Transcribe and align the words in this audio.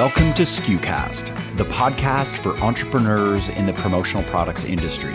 Welcome 0.00 0.32
to 0.32 0.44
SKUcast, 0.44 1.56
the 1.58 1.64
podcast 1.64 2.38
for 2.38 2.56
entrepreneurs 2.64 3.50
in 3.50 3.66
the 3.66 3.74
promotional 3.74 4.22
products 4.30 4.64
industry. 4.64 5.12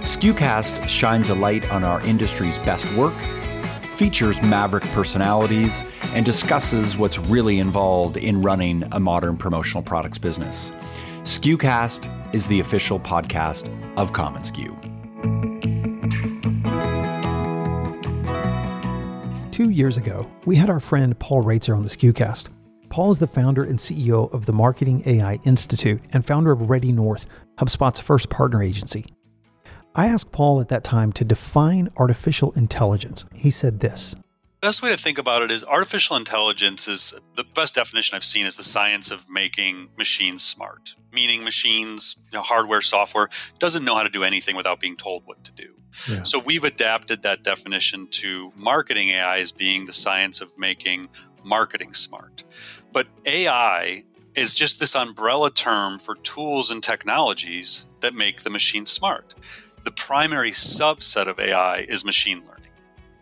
SKUcast 0.00 0.88
shines 0.88 1.28
a 1.28 1.34
light 1.36 1.70
on 1.70 1.84
our 1.84 2.04
industry's 2.04 2.58
best 2.58 2.92
work, 2.94 3.14
features 3.94 4.42
maverick 4.42 4.82
personalities, 4.86 5.84
and 6.06 6.26
discusses 6.26 6.96
what's 6.96 7.20
really 7.20 7.60
involved 7.60 8.16
in 8.16 8.42
running 8.42 8.82
a 8.90 8.98
modern 8.98 9.36
promotional 9.36 9.80
products 9.80 10.18
business. 10.18 10.72
SKUcast 11.22 12.34
is 12.34 12.48
the 12.48 12.58
official 12.58 12.98
podcast 12.98 13.68
of 13.96 14.12
commonsku. 14.12 14.72
Two 19.52 19.70
years 19.70 19.96
ago, 19.96 20.28
we 20.46 20.56
had 20.56 20.68
our 20.68 20.80
friend 20.80 21.16
Paul 21.16 21.44
Roetzer 21.44 21.76
on 21.76 21.84
the 21.84 21.88
SKUcast. 21.88 22.48
Paul 22.96 23.10
is 23.10 23.18
the 23.18 23.26
founder 23.26 23.62
and 23.62 23.78
CEO 23.78 24.32
of 24.32 24.46
the 24.46 24.54
Marketing 24.54 25.02
AI 25.04 25.38
Institute 25.44 26.00
and 26.14 26.24
founder 26.24 26.50
of 26.50 26.70
Ready 26.70 26.92
North, 26.92 27.26
HubSpot's 27.58 28.00
first 28.00 28.30
partner 28.30 28.62
agency. 28.62 29.04
I 29.94 30.06
asked 30.06 30.32
Paul 30.32 30.62
at 30.62 30.68
that 30.68 30.82
time 30.82 31.12
to 31.12 31.22
define 31.22 31.90
artificial 31.98 32.52
intelligence. 32.52 33.26
He 33.34 33.50
said 33.50 33.80
this 33.80 34.14
Best 34.62 34.82
way 34.82 34.90
to 34.92 34.96
think 34.96 35.18
about 35.18 35.42
it 35.42 35.50
is 35.50 35.62
artificial 35.62 36.16
intelligence 36.16 36.88
is 36.88 37.12
the 37.34 37.44
best 37.44 37.74
definition 37.74 38.16
I've 38.16 38.24
seen 38.24 38.46
is 38.46 38.56
the 38.56 38.64
science 38.64 39.10
of 39.10 39.28
making 39.28 39.90
machines 39.98 40.42
smart, 40.42 40.94
meaning 41.12 41.44
machines, 41.44 42.16
you 42.32 42.38
know, 42.38 42.42
hardware, 42.42 42.80
software, 42.80 43.28
doesn't 43.58 43.84
know 43.84 43.94
how 43.94 44.04
to 44.04 44.08
do 44.08 44.24
anything 44.24 44.56
without 44.56 44.80
being 44.80 44.96
told 44.96 45.26
what 45.26 45.44
to 45.44 45.52
do. 45.52 45.74
Yeah. 46.08 46.22
So 46.22 46.38
we've 46.38 46.64
adapted 46.64 47.24
that 47.24 47.42
definition 47.42 48.06
to 48.12 48.54
marketing 48.56 49.10
AI 49.10 49.40
as 49.40 49.52
being 49.52 49.84
the 49.84 49.92
science 49.92 50.40
of 50.40 50.56
making 50.58 51.10
marketing 51.46 51.94
smart. 51.94 52.44
But 52.96 53.08
AI 53.26 54.04
is 54.34 54.54
just 54.54 54.80
this 54.80 54.96
umbrella 54.96 55.50
term 55.50 55.98
for 55.98 56.14
tools 56.14 56.70
and 56.70 56.82
technologies 56.82 57.84
that 58.00 58.14
make 58.14 58.40
the 58.40 58.48
machine 58.48 58.86
smart. 58.86 59.34
The 59.84 59.90
primary 59.90 60.50
subset 60.50 61.26
of 61.26 61.38
AI 61.38 61.80
is 61.90 62.06
machine 62.06 62.38
learning. 62.46 62.70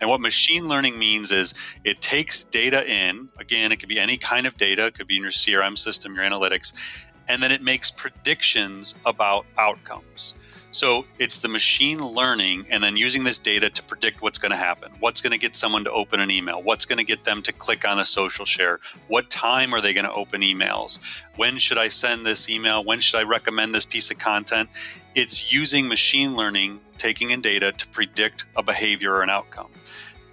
And 0.01 0.09
what 0.09 0.21
machine 0.21 0.69
learning 0.69 0.97
means 0.97 1.33
is 1.33 1.55
it 1.83 2.01
takes 2.01 2.45
data 2.45 2.89
in, 2.89 3.31
again, 3.41 3.73
it 3.73 3.81
could 3.81 3.89
be 3.89 3.99
any 3.99 4.17
kind 4.17 4.47
of 4.47 4.57
data, 4.57 4.87
it 4.87 4.95
could 4.95 5.09
be 5.09 5.17
in 5.17 5.23
your 5.23 5.33
CRM 5.33 5.77
system, 5.77 6.15
your 6.15 6.23
analytics, 6.23 7.09
and 7.27 7.43
then 7.43 7.51
it 7.51 7.61
makes 7.61 7.91
predictions 7.91 8.95
about 9.05 9.45
outcomes. 9.59 10.37
So 10.75 11.07
it's 11.21 11.37
the 11.37 11.47
machine 11.47 12.01
learning 12.01 12.67
and 12.69 12.83
then 12.83 12.97
using 12.97 13.23
this 13.23 13.39
data 13.39 13.71
to 13.71 13.83
predict 13.85 14.23
what's 14.23 14.39
going 14.39 14.51
to 14.51 14.57
happen. 14.57 14.91
What's 14.99 15.21
going 15.21 15.31
to 15.31 15.39
get 15.39 15.55
someone 15.55 15.85
to 15.85 15.93
open 15.93 16.19
an 16.19 16.33
email? 16.33 16.61
What's 16.61 16.85
going 16.85 16.99
to 16.99 17.05
get 17.05 17.23
them 17.23 17.43
to 17.43 17.53
click 17.53 17.87
on 17.87 18.01
a 18.01 18.05
social 18.05 18.45
share? 18.45 18.81
What 19.07 19.31
time 19.31 19.73
are 19.73 19.81
they 19.81 19.93
going 19.93 20.05
to 20.05 20.13
open 20.13 20.41
emails? 20.41 20.99
When 21.37 21.59
should 21.59 21.79
I 21.79 21.87
send 21.87 22.27
this 22.27 22.51
email? 22.51 22.83
When 22.83 22.99
should 22.99 23.19
I 23.19 23.23
recommend 23.23 23.73
this 23.73 23.85
piece 23.85 24.11
of 24.11 24.19
content? 24.19 24.69
It's 25.15 25.53
using 25.53 25.87
machine 25.87 26.35
learning, 26.35 26.81
taking 26.99 27.31
in 27.31 27.41
data 27.41 27.71
to 27.71 27.87
predict 27.91 28.47
a 28.57 28.63
behavior 28.65 29.13
or 29.13 29.23
an 29.23 29.31
outcome 29.31 29.71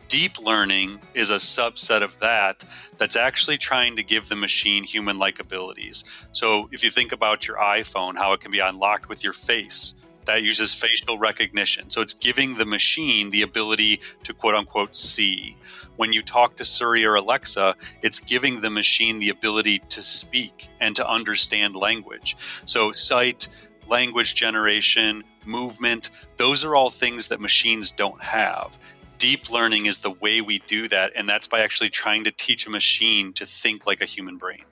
deep 0.07 0.37
learning 0.41 0.99
is 1.13 1.29
a 1.29 1.35
subset 1.35 2.01
of 2.01 2.19
that 2.19 2.65
that's 2.97 3.15
actually 3.15 3.57
trying 3.57 3.95
to 3.95 4.03
give 4.03 4.27
the 4.27 4.35
machine 4.35 4.83
human 4.83 5.17
like 5.17 5.39
abilities. 5.39 6.03
So 6.33 6.67
if 6.73 6.83
you 6.83 6.89
think 6.89 7.13
about 7.13 7.47
your 7.47 7.55
iPhone, 7.55 8.17
how 8.17 8.33
it 8.33 8.41
can 8.41 8.51
be 8.51 8.59
unlocked 8.59 9.07
with 9.07 9.23
your 9.23 9.31
face, 9.31 9.95
that 10.31 10.43
uses 10.43 10.73
facial 10.73 11.17
recognition. 11.17 11.89
So 11.89 11.99
it's 11.99 12.13
giving 12.13 12.55
the 12.55 12.63
machine 12.63 13.31
the 13.31 13.41
ability 13.41 13.99
to 14.23 14.33
quote 14.33 14.55
unquote 14.55 14.95
see. 14.95 15.57
When 15.97 16.13
you 16.13 16.21
talk 16.21 16.55
to 16.55 16.63
Siri 16.63 17.05
or 17.05 17.15
Alexa, 17.15 17.75
it's 18.01 18.17
giving 18.17 18.61
the 18.61 18.69
machine 18.69 19.19
the 19.19 19.29
ability 19.29 19.79
to 19.89 20.01
speak 20.01 20.69
and 20.79 20.95
to 20.95 21.05
understand 21.05 21.75
language. 21.75 22.37
So 22.65 22.93
sight, 22.93 23.49
language 23.89 24.33
generation, 24.33 25.25
movement, 25.45 26.11
those 26.37 26.63
are 26.63 26.75
all 26.75 26.89
things 26.89 27.27
that 27.27 27.41
machines 27.41 27.91
don't 27.91 28.23
have. 28.23 28.79
Deep 29.17 29.51
learning 29.51 29.87
is 29.87 29.97
the 29.97 30.11
way 30.11 30.39
we 30.39 30.59
do 30.59 30.87
that, 30.87 31.11
and 31.13 31.27
that's 31.27 31.47
by 31.47 31.59
actually 31.59 31.89
trying 31.89 32.23
to 32.23 32.31
teach 32.31 32.65
a 32.65 32.69
machine 32.69 33.33
to 33.33 33.45
think 33.45 33.85
like 33.85 33.99
a 33.99 34.05
human 34.05 34.37
brain. 34.37 34.63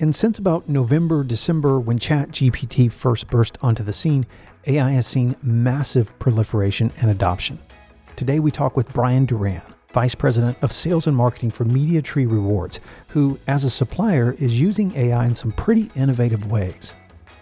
And 0.00 0.14
since 0.14 0.38
about 0.38 0.68
November, 0.68 1.24
December, 1.24 1.80
when 1.80 1.98
ChatGPT 1.98 2.90
first 2.92 3.28
burst 3.28 3.58
onto 3.62 3.82
the 3.82 3.92
scene, 3.92 4.26
AI 4.66 4.90
has 4.90 5.06
seen 5.06 5.36
massive 5.42 6.16
proliferation 6.18 6.92
and 7.00 7.10
adoption. 7.10 7.58
Today, 8.16 8.40
we 8.40 8.50
talk 8.50 8.76
with 8.76 8.92
Brian 8.92 9.24
Duran, 9.24 9.62
Vice 9.92 10.14
President 10.14 10.56
of 10.62 10.72
Sales 10.72 11.06
and 11.06 11.16
Marketing 11.16 11.50
for 11.50 11.64
MediaTree 11.64 12.30
Rewards, 12.30 12.80
who, 13.08 13.38
as 13.46 13.64
a 13.64 13.70
supplier, 13.70 14.34
is 14.38 14.60
using 14.60 14.94
AI 14.96 15.26
in 15.26 15.34
some 15.34 15.52
pretty 15.52 15.90
innovative 15.94 16.50
ways. 16.50 16.94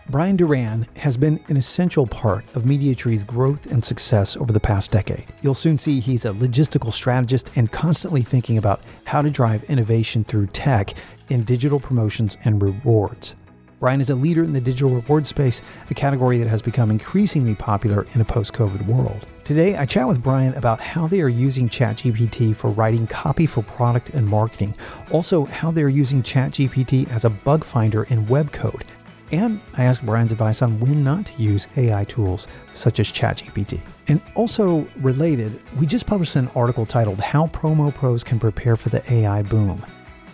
Brian 0.09 0.37
Duran 0.37 0.87
has 0.94 1.16
been 1.16 1.41
an 1.49 1.56
essential 1.56 2.06
part 2.06 2.44
of 2.55 2.62
MediaTree's 2.62 3.25
growth 3.25 3.72
and 3.72 3.84
success 3.84 4.37
over 4.37 4.53
the 4.53 4.60
past 4.60 4.93
decade. 4.93 5.25
You'll 5.43 5.55
soon 5.55 5.78
see 5.78 5.99
he's 5.99 6.26
a 6.26 6.31
logistical 6.31 6.93
strategist 6.93 7.50
and 7.56 7.72
constantly 7.72 8.22
thinking 8.22 8.56
about 8.56 8.82
how 9.05 9.21
to 9.21 9.31
drive 9.31 9.65
innovation 9.65 10.22
through 10.22 10.47
tech 10.49 10.94
in 11.28 11.43
digital 11.43 11.81
promotions 11.81 12.37
and 12.44 12.62
rewards. 12.62 13.34
Brian 13.78 14.00
is 14.00 14.09
a 14.09 14.14
leader 14.14 14.42
in 14.42 14.54
the 14.54 14.60
digital 14.60 14.91
reward 14.91 15.26
space, 15.26 15.60
a 15.91 15.94
category 15.94 16.38
that 16.38 16.48
has 16.48 16.62
become 16.62 16.91
increasingly 16.91 17.54
popular 17.54 18.06
in 18.14 18.22
a 18.22 18.25
post 18.25 18.54
COVID 18.54 18.87
world. 18.87 19.26
Today, 19.44 19.76
I 19.76 19.84
chat 19.84 20.09
with 20.09 20.22
Brian 20.22 20.54
about 20.54 20.81
how 20.81 21.06
they 21.06 21.20
are 21.20 21.28
using 21.28 21.69
ChatGPT 21.69 22.56
for 22.56 22.70
writing 22.70 23.06
copy 23.06 23.44
for 23.44 23.62
product 23.62 24.10
and 24.10 24.26
marketing, 24.26 24.75
also, 25.10 25.44
how 25.44 25.70
they 25.70 25.82
are 25.82 25.91
using 25.91 26.22
ChatGPT 26.22 27.10
as 27.10 27.26
a 27.26 27.31
bug 27.31 27.64
finder 27.64 28.04
in 28.04 28.26
web 28.28 28.50
code. 28.50 28.84
And 29.31 29.60
I 29.76 29.84
ask 29.84 30.03
Brian's 30.03 30.32
advice 30.32 30.62
on 30.62 30.81
when 30.81 31.04
not 31.04 31.26
to 31.26 31.43
use 31.43 31.69
AI 31.76 32.04
tools 32.04 32.48
such 32.72 32.98
as 32.98 33.12
ChatGPT. 33.12 33.81
And 34.08 34.22
also 34.37 34.87
related, 35.00 35.60
we 35.76 35.84
just 35.84 36.06
published 36.06 36.37
an 36.37 36.48
article 36.54 36.87
titled 36.87 37.20
How 37.20 37.48
Promo 37.48 37.93
Pros 37.93 38.25
Can 38.25 38.38
Prepare 38.38 38.76
for 38.76 38.88
the 38.88 39.03
AI 39.12 39.43
Boom. 39.43 39.84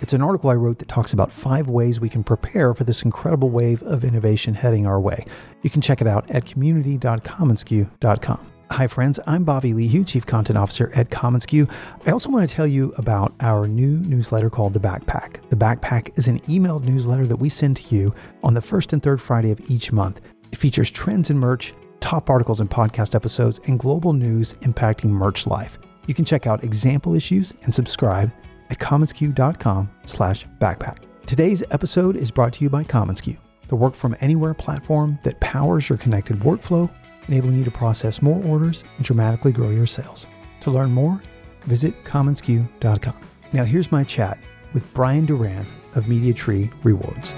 It's 0.02 0.12
an 0.12 0.20
article 0.20 0.50
I 0.50 0.54
wrote 0.54 0.80
that 0.80 0.88
talks 0.88 1.12
about 1.12 1.30
five 1.30 1.68
ways 1.68 2.00
we 2.00 2.08
can 2.08 2.24
prepare 2.24 2.74
for 2.74 2.82
this 2.82 3.04
incredible 3.04 3.50
wave 3.50 3.80
of 3.84 4.02
innovation 4.02 4.52
heading 4.52 4.84
our 4.84 4.98
way. 4.98 5.24
You 5.62 5.70
can 5.70 5.80
check 5.80 6.00
it 6.00 6.08
out 6.08 6.28
at 6.32 6.44
community.commonsku.com. 6.44 8.52
Hi, 8.72 8.86
friends. 8.88 9.20
I'm 9.28 9.44
Bobby 9.44 9.72
Lehew, 9.72 10.04
Chief 10.04 10.26
Content 10.26 10.58
Officer 10.58 10.90
at 10.96 11.10
commonsku. 11.10 11.70
I 12.04 12.10
also 12.10 12.30
want 12.30 12.48
to 12.48 12.52
tell 12.52 12.66
you 12.66 12.92
about 12.98 13.32
our 13.38 13.68
new 13.68 13.98
newsletter 13.98 14.50
called 14.50 14.72
The 14.72 14.80
Backpack. 14.80 15.48
The 15.50 15.56
Backpack 15.56 16.18
is 16.18 16.26
an 16.26 16.40
emailed 16.40 16.82
newsletter 16.82 17.26
that 17.26 17.36
we 17.36 17.48
send 17.48 17.76
to 17.76 17.94
you 17.94 18.12
on 18.42 18.54
the 18.54 18.60
first 18.60 18.92
and 18.92 19.00
third 19.00 19.20
Friday 19.20 19.52
of 19.52 19.70
each 19.70 19.92
month. 19.92 20.20
It 20.50 20.58
features 20.58 20.90
trends 20.90 21.30
in 21.30 21.38
merch, 21.38 21.74
top 22.00 22.28
articles 22.28 22.58
and 22.58 22.68
podcast 22.68 23.14
episodes, 23.14 23.60
and 23.68 23.78
global 23.78 24.14
news 24.14 24.54
impacting 24.62 25.10
merch 25.10 25.46
life. 25.46 25.78
You 26.08 26.14
can 26.14 26.24
check 26.24 26.48
out 26.48 26.64
example 26.64 27.14
issues 27.14 27.54
and 27.62 27.72
subscribe 27.72 28.32
at 28.72 28.78
commonsku.com 28.78 29.90
slash 30.06 30.46
backpack. 30.58 30.96
Today's 31.26 31.62
episode 31.70 32.16
is 32.16 32.30
brought 32.30 32.54
to 32.54 32.64
you 32.64 32.70
by 32.70 32.82
commonsku, 32.82 33.36
the 33.68 33.76
work 33.76 33.94
from 33.94 34.16
anywhere 34.20 34.54
platform 34.54 35.18
that 35.24 35.38
powers 35.40 35.88
your 35.90 35.98
connected 35.98 36.38
workflow, 36.40 36.90
enabling 37.28 37.58
you 37.58 37.64
to 37.64 37.70
process 37.70 38.22
more 38.22 38.42
orders 38.44 38.82
and 38.96 39.04
dramatically 39.04 39.52
grow 39.52 39.68
your 39.68 39.86
sales. 39.86 40.26
To 40.62 40.70
learn 40.70 40.90
more, 40.90 41.20
visit 41.64 42.02
commonsku.com. 42.04 43.20
Now 43.52 43.64
here's 43.64 43.92
my 43.92 44.04
chat 44.04 44.38
with 44.72 44.92
Brian 44.94 45.26
Duran 45.26 45.66
of 45.94 46.04
MediaTree 46.04 46.72
Rewards. 46.82 47.34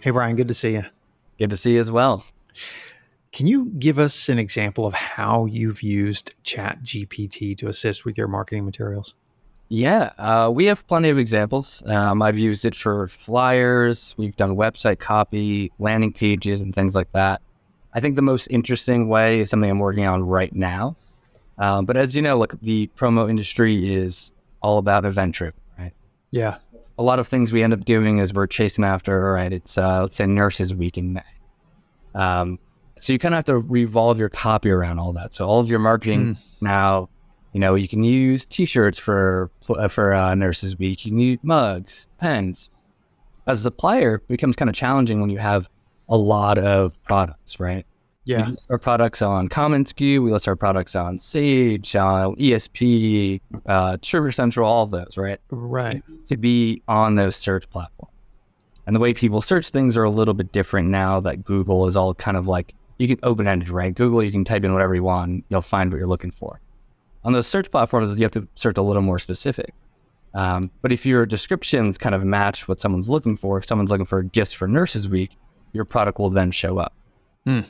Hey 0.00 0.10
Brian, 0.10 0.36
good 0.36 0.48
to 0.48 0.54
see 0.54 0.74
you. 0.74 0.84
Good 1.40 1.50
to 1.50 1.56
see 1.56 1.74
you 1.74 1.80
as 1.80 1.90
well. 1.90 2.24
Can 3.32 3.46
you 3.46 3.66
give 3.78 3.98
us 3.98 4.28
an 4.28 4.38
example 4.38 4.86
of 4.86 4.94
how 4.94 5.44
you've 5.46 5.82
used 5.82 6.34
Chat 6.42 6.82
GPT 6.82 7.56
to 7.58 7.68
assist 7.68 8.04
with 8.04 8.16
your 8.16 8.28
marketing 8.28 8.64
materials? 8.64 9.14
Yeah, 9.68 10.12
uh, 10.16 10.50
we 10.50 10.64
have 10.64 10.86
plenty 10.86 11.10
of 11.10 11.18
examples. 11.18 11.82
Um, 11.86 12.22
I've 12.22 12.38
used 12.38 12.64
it 12.64 12.74
for 12.74 13.06
flyers, 13.08 14.14
we've 14.16 14.34
done 14.34 14.56
website 14.56 14.98
copy, 14.98 15.70
landing 15.78 16.12
pages, 16.12 16.62
and 16.62 16.74
things 16.74 16.94
like 16.94 17.12
that. 17.12 17.42
I 17.92 18.00
think 18.00 18.16
the 18.16 18.22
most 18.22 18.46
interesting 18.46 19.08
way 19.08 19.40
is 19.40 19.50
something 19.50 19.70
I'm 19.70 19.78
working 19.78 20.06
on 20.06 20.22
right 20.22 20.54
now. 20.54 20.96
Um, 21.58 21.84
but 21.84 21.96
as 21.96 22.14
you 22.14 22.22
know, 22.22 22.38
look, 22.38 22.58
the 22.62 22.88
promo 22.96 23.28
industry 23.28 23.94
is 23.94 24.32
all 24.62 24.78
about 24.78 25.04
event 25.04 25.34
driven, 25.34 25.60
right? 25.78 25.92
Yeah. 26.30 26.58
A 26.98 27.02
lot 27.02 27.18
of 27.18 27.28
things 27.28 27.52
we 27.52 27.62
end 27.62 27.72
up 27.72 27.84
doing 27.84 28.18
is 28.18 28.32
we're 28.32 28.46
chasing 28.46 28.84
after, 28.84 29.32
right? 29.32 29.52
It's, 29.52 29.76
uh, 29.76 30.02
let's 30.02 30.16
say, 30.16 30.26
Nurses 30.26 30.74
Week 30.74 30.96
in 30.96 31.12
May. 31.12 31.22
Um, 32.14 32.58
so 33.00 33.12
you 33.12 33.18
kind 33.18 33.34
of 33.34 33.38
have 33.38 33.44
to 33.46 33.58
revolve 33.58 34.18
your 34.18 34.28
copy 34.28 34.70
around 34.70 34.98
all 34.98 35.12
that. 35.12 35.34
So 35.34 35.46
all 35.46 35.60
of 35.60 35.68
your 35.68 35.78
marketing 35.78 36.34
mm. 36.34 36.38
now, 36.60 37.08
you 37.52 37.60
know, 37.60 37.74
you 37.74 37.88
can 37.88 38.02
use 38.02 38.46
T-shirts 38.46 38.98
for 38.98 39.50
for 39.90 40.12
uh, 40.14 40.34
Nurses 40.34 40.78
Week. 40.78 41.04
You 41.04 41.12
can 41.12 41.18
use 41.18 41.38
mugs, 41.42 42.08
pens. 42.18 42.70
As 43.46 43.60
a 43.60 43.62
supplier, 43.62 44.16
it 44.16 44.28
becomes 44.28 44.56
kind 44.56 44.68
of 44.68 44.74
challenging 44.74 45.20
when 45.20 45.30
you 45.30 45.38
have 45.38 45.68
a 46.08 46.16
lot 46.16 46.58
of 46.58 47.02
products, 47.04 47.58
right? 47.58 47.86
Yeah. 48.28 48.50
Our 48.68 48.78
products 48.78 49.22
on 49.22 49.48
Common 49.48 49.84
commonsku. 49.84 50.22
We 50.22 50.30
list 50.30 50.46
our 50.48 50.56
products 50.56 50.94
on 50.94 51.18
Sage, 51.18 51.96
on 51.96 52.36
ESP, 52.36 53.40
uh, 53.64 53.96
Sugar 54.02 54.30
Central, 54.32 54.68
all 54.68 54.82
of 54.82 54.90
those, 54.90 55.16
right? 55.16 55.40
Right. 55.50 56.02
To 56.26 56.36
be 56.36 56.82
on 56.86 57.14
those 57.14 57.36
search 57.36 57.70
platforms. 57.70 58.12
And 58.86 58.94
the 58.94 59.00
way 59.00 59.14
people 59.14 59.40
search 59.40 59.70
things 59.70 59.96
are 59.96 60.04
a 60.04 60.10
little 60.10 60.34
bit 60.34 60.52
different 60.52 60.88
now 60.88 61.20
that 61.20 61.42
Google 61.42 61.86
is 61.86 61.96
all 61.96 62.14
kind 62.14 62.36
of 62.36 62.48
like, 62.48 62.74
you 62.98 63.08
can 63.08 63.18
open 63.22 63.46
ended, 63.46 63.68
right? 63.68 63.94
Google, 63.94 64.22
you 64.22 64.32
can 64.32 64.44
type 64.44 64.64
in 64.64 64.72
whatever 64.72 64.94
you 64.94 65.02
want, 65.02 65.44
you'll 65.48 65.62
find 65.62 65.90
what 65.90 65.98
you're 65.98 66.06
looking 66.06 66.30
for. 66.30 66.60
On 67.24 67.32
those 67.32 67.46
search 67.46 67.70
platforms, 67.70 68.16
you 68.18 68.24
have 68.24 68.32
to 68.32 68.46
search 68.54 68.78
a 68.78 68.82
little 68.82 69.02
more 69.02 69.18
specific. 69.18 69.72
Um, 70.34 70.70
but 70.82 70.92
if 70.92 71.06
your 71.06 71.26
descriptions 71.26 71.98
kind 71.98 72.14
of 72.14 72.24
match 72.24 72.68
what 72.68 72.80
someone's 72.80 73.08
looking 73.08 73.36
for, 73.36 73.58
if 73.58 73.66
someone's 73.66 73.90
looking 73.90 74.06
for 74.06 74.22
gifts 74.22 74.52
for 74.52 74.68
Nurses 74.68 75.08
Week, 75.08 75.36
your 75.72 75.84
product 75.84 76.18
will 76.18 76.30
then 76.30 76.50
show 76.50 76.78
up. 76.78 76.92
Hmm. 77.46 77.60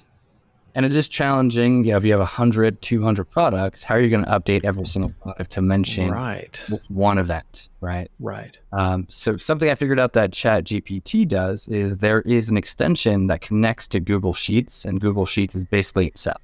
And 0.79 0.87
it 0.87 0.95
is 0.95 1.09
challenging. 1.09 1.83
You 1.85 1.91
know, 1.91 1.97
if 1.97 2.05
you 2.05 2.13
have 2.13 2.21
100, 2.21 2.81
200 2.81 3.25
products, 3.25 3.83
how 3.83 3.97
are 3.97 4.01
you 4.01 4.09
going 4.09 4.25
to 4.25 4.31
update 4.31 4.65
every 4.65 4.87
single 4.87 5.11
product 5.21 5.51
to 5.51 5.61
mention 5.61 6.09
Right. 6.09 6.65
one 6.89 7.19
event, 7.19 7.69
right? 7.81 8.09
Right. 8.21 8.57
Um, 8.71 9.05
so 9.09 9.37
something 9.37 9.69
I 9.69 9.75
figured 9.75 9.99
out 9.99 10.13
that 10.13 10.33
Chat 10.33 10.63
GPT 10.63 11.27
does 11.27 11.67
is 11.67 11.99
there 11.99 12.21
is 12.21 12.49
an 12.49 12.57
extension 12.57 13.27
that 13.27 13.41
connects 13.41 13.89
to 13.89 13.99
Google 13.99 14.33
Sheets, 14.33 14.85
and 14.85 15.01
Google 15.01 15.25
Sheets 15.25 15.57
is 15.57 15.65
basically 15.65 16.07
Excel, 16.07 16.41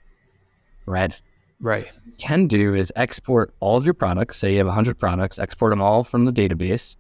right? 0.85 1.17
Right. 1.61 1.93
Can 2.19 2.49
do 2.49 2.75
is 2.75 2.93
export 2.97 3.55
all 3.61 3.77
of 3.77 3.85
your 3.85 3.95
products. 3.95 4.39
Say 4.39 4.51
you 4.51 4.59
have 4.59 4.67
100 4.67 4.99
products, 4.99 5.39
export 5.39 5.71
them 5.71 5.81
all 5.81 6.03
from 6.03 6.25
the 6.25 6.33
database, 6.33 6.97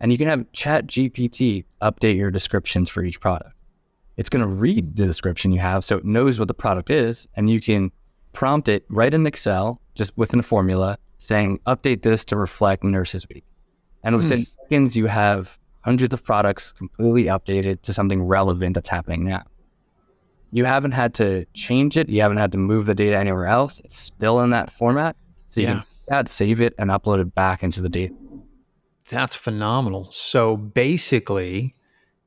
and 0.00 0.10
you 0.10 0.18
can 0.18 0.26
have 0.26 0.50
Chat 0.50 0.88
GPT 0.88 1.64
update 1.80 2.16
your 2.16 2.32
descriptions 2.32 2.88
for 2.88 3.04
each 3.04 3.20
product. 3.20 3.52
It's 4.16 4.28
going 4.28 4.42
to 4.42 4.46
read 4.46 4.96
the 4.96 5.06
description 5.06 5.52
you 5.52 5.60
have, 5.60 5.84
so 5.84 5.96
it 5.96 6.04
knows 6.04 6.38
what 6.38 6.48
the 6.48 6.54
product 6.54 6.90
is, 6.90 7.26
and 7.34 7.48
you 7.48 7.60
can 7.60 7.90
prompt 8.32 8.68
it 8.68 8.84
right 8.88 9.12
in 9.12 9.26
Excel, 9.26 9.80
just 9.94 10.16
within 10.16 10.40
a 10.40 10.42
formula, 10.42 10.98
saying 11.18 11.60
update 11.66 12.02
this 12.02 12.24
to 12.26 12.36
reflect 12.36 12.84
Nurses 12.84 13.28
Week. 13.28 13.44
And 14.02 14.16
within 14.16 14.40
hmm. 14.40 14.62
seconds, 14.62 14.96
you 14.96 15.06
have 15.06 15.58
hundreds 15.82 16.12
of 16.12 16.24
products 16.24 16.72
completely 16.72 17.24
updated 17.24 17.82
to 17.82 17.92
something 17.92 18.22
relevant 18.22 18.74
that's 18.74 18.88
happening 18.88 19.24
now. 19.24 19.44
You 20.50 20.64
haven't 20.64 20.92
had 20.92 21.14
to 21.14 21.46
change 21.54 21.96
it. 21.96 22.08
You 22.08 22.20
haven't 22.20 22.36
had 22.36 22.52
to 22.52 22.58
move 22.58 22.86
the 22.86 22.94
data 22.94 23.16
anywhere 23.16 23.46
else. 23.46 23.80
It's 23.84 23.96
still 23.96 24.40
in 24.40 24.50
that 24.50 24.70
format. 24.70 25.16
So 25.46 25.60
you 25.60 25.66
Yeah. 25.66 25.72
can 25.72 25.84
add, 26.10 26.28
save 26.28 26.60
it, 26.60 26.74
and 26.78 26.90
upload 26.90 27.20
it 27.20 27.34
back 27.34 27.62
into 27.62 27.80
the 27.80 27.88
data. 27.88 28.14
That's 29.08 29.34
phenomenal. 29.34 30.10
So 30.10 30.56
basically, 30.56 31.74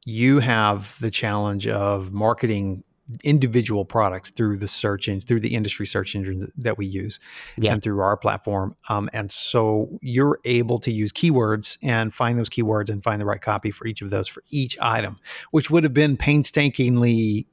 you 0.05 0.39
have 0.39 0.97
the 0.99 1.11
challenge 1.11 1.67
of 1.67 2.13
marketing 2.13 2.83
individual 3.23 3.85
products 3.85 4.31
through 4.31 4.57
the 4.57 4.67
search 4.67 5.07
engine, 5.07 5.21
through 5.27 5.39
the 5.39 5.53
industry 5.53 5.85
search 5.85 6.15
engines 6.15 6.45
that 6.57 6.75
we 6.77 6.87
use, 6.87 7.19
Yeah. 7.55 7.73
and 7.73 7.83
through 7.83 7.99
our 7.99 8.17
platform. 8.17 8.75
Um, 8.89 9.09
and 9.13 9.31
so 9.31 9.99
you're 10.01 10.39
able 10.43 10.79
to 10.79 10.91
use 10.91 11.11
keywords 11.11 11.77
and 11.83 12.11
find 12.11 12.37
those 12.39 12.49
keywords 12.49 12.89
and 12.89 13.03
find 13.03 13.21
the 13.21 13.25
right 13.25 13.41
copy 13.41 13.69
for 13.69 13.85
each 13.85 14.01
of 14.01 14.09
those 14.09 14.27
for 14.27 14.41
each 14.49 14.75
item, 14.81 15.17
which 15.51 15.69
would 15.69 15.83
have 15.83 15.93
been 15.93 16.17
painstakingly 16.17 17.45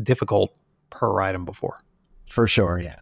difficult 0.00 0.54
per 0.90 1.20
item 1.20 1.44
before. 1.44 1.78
For 2.26 2.46
sure, 2.46 2.78
yeah. 2.80 2.96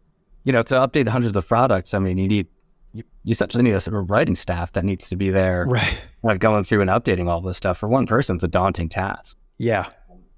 You 0.45 0.53
know, 0.53 0.63
to 0.63 0.75
update 0.77 1.09
hundreds 1.09 1.37
of 1.37 1.47
products, 1.47 1.93
I 1.93 1.99
mean, 1.99 2.17
you 2.17 2.29
need 2.29 2.47
you, 2.93 3.03
you 3.25 3.33
essentially 3.33 3.63
need 3.63 3.75
a 3.75 3.81
sort 3.81 3.97
of 3.97 4.11
writing 4.11 4.37
staff 4.37 4.73
that 4.73 4.85
needs 4.85 5.09
to 5.09 5.17
be 5.17 5.31
there, 5.31 5.65
Right. 5.67 6.01
like 6.23 6.39
going 6.39 6.65
through 6.65 6.81
and 6.81 6.91
updating 6.91 7.29
all 7.29 7.41
this 7.41 7.57
stuff. 7.57 7.79
For 7.79 7.89
one 7.89 8.07
person, 8.07 8.37
it's 8.37 8.45
a 8.45 8.49
daunting 8.49 8.89
task. 8.89 9.37
Yeah. 9.59 9.89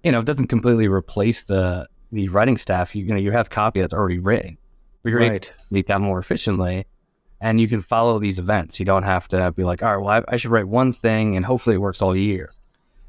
You 0.03 0.13
know, 0.13 0.21
it 0.21 0.27
doesn't 0.27 0.49
completely 0.49 0.89
replace 0.89 1.45
the 1.45 1.87
the 2.11 2.29
writing 2.29 2.57
staff. 2.57 2.95
You, 2.95 3.05
you 3.05 3.11
know, 3.11 3.19
you 3.19 3.33
have 3.33 3.51
copy 3.51 3.81
that's 3.81 3.93
already 3.93 4.19
written. 4.19 4.57
But 5.03 5.11
you're 5.11 5.21
Right. 5.21 5.43
to 5.43 5.51
make 5.71 5.87
that 5.87 6.01
more 6.01 6.19
efficiently, 6.19 6.87
and 7.41 7.61
you 7.61 7.69
can 7.69 7.83
follow 7.83 8.19
these 8.19 8.39
events. 8.39 8.81
You 8.81 8.87
don't 8.87 9.03
have 9.03 9.29
to 9.29 9.53
be 9.53 9.63
like, 9.63 9.83
all 9.83 9.97
right, 9.97 10.05
well, 10.05 10.25
I, 10.29 10.35
I 10.35 10.37
should 10.39 10.51
write 10.51 10.67
one 10.69 10.93
thing, 10.93 11.37
and 11.37 11.45
hopefully 11.45 11.77
it 11.77 11.81
works 11.81 12.01
all 12.03 12.17
year. 12.17 12.51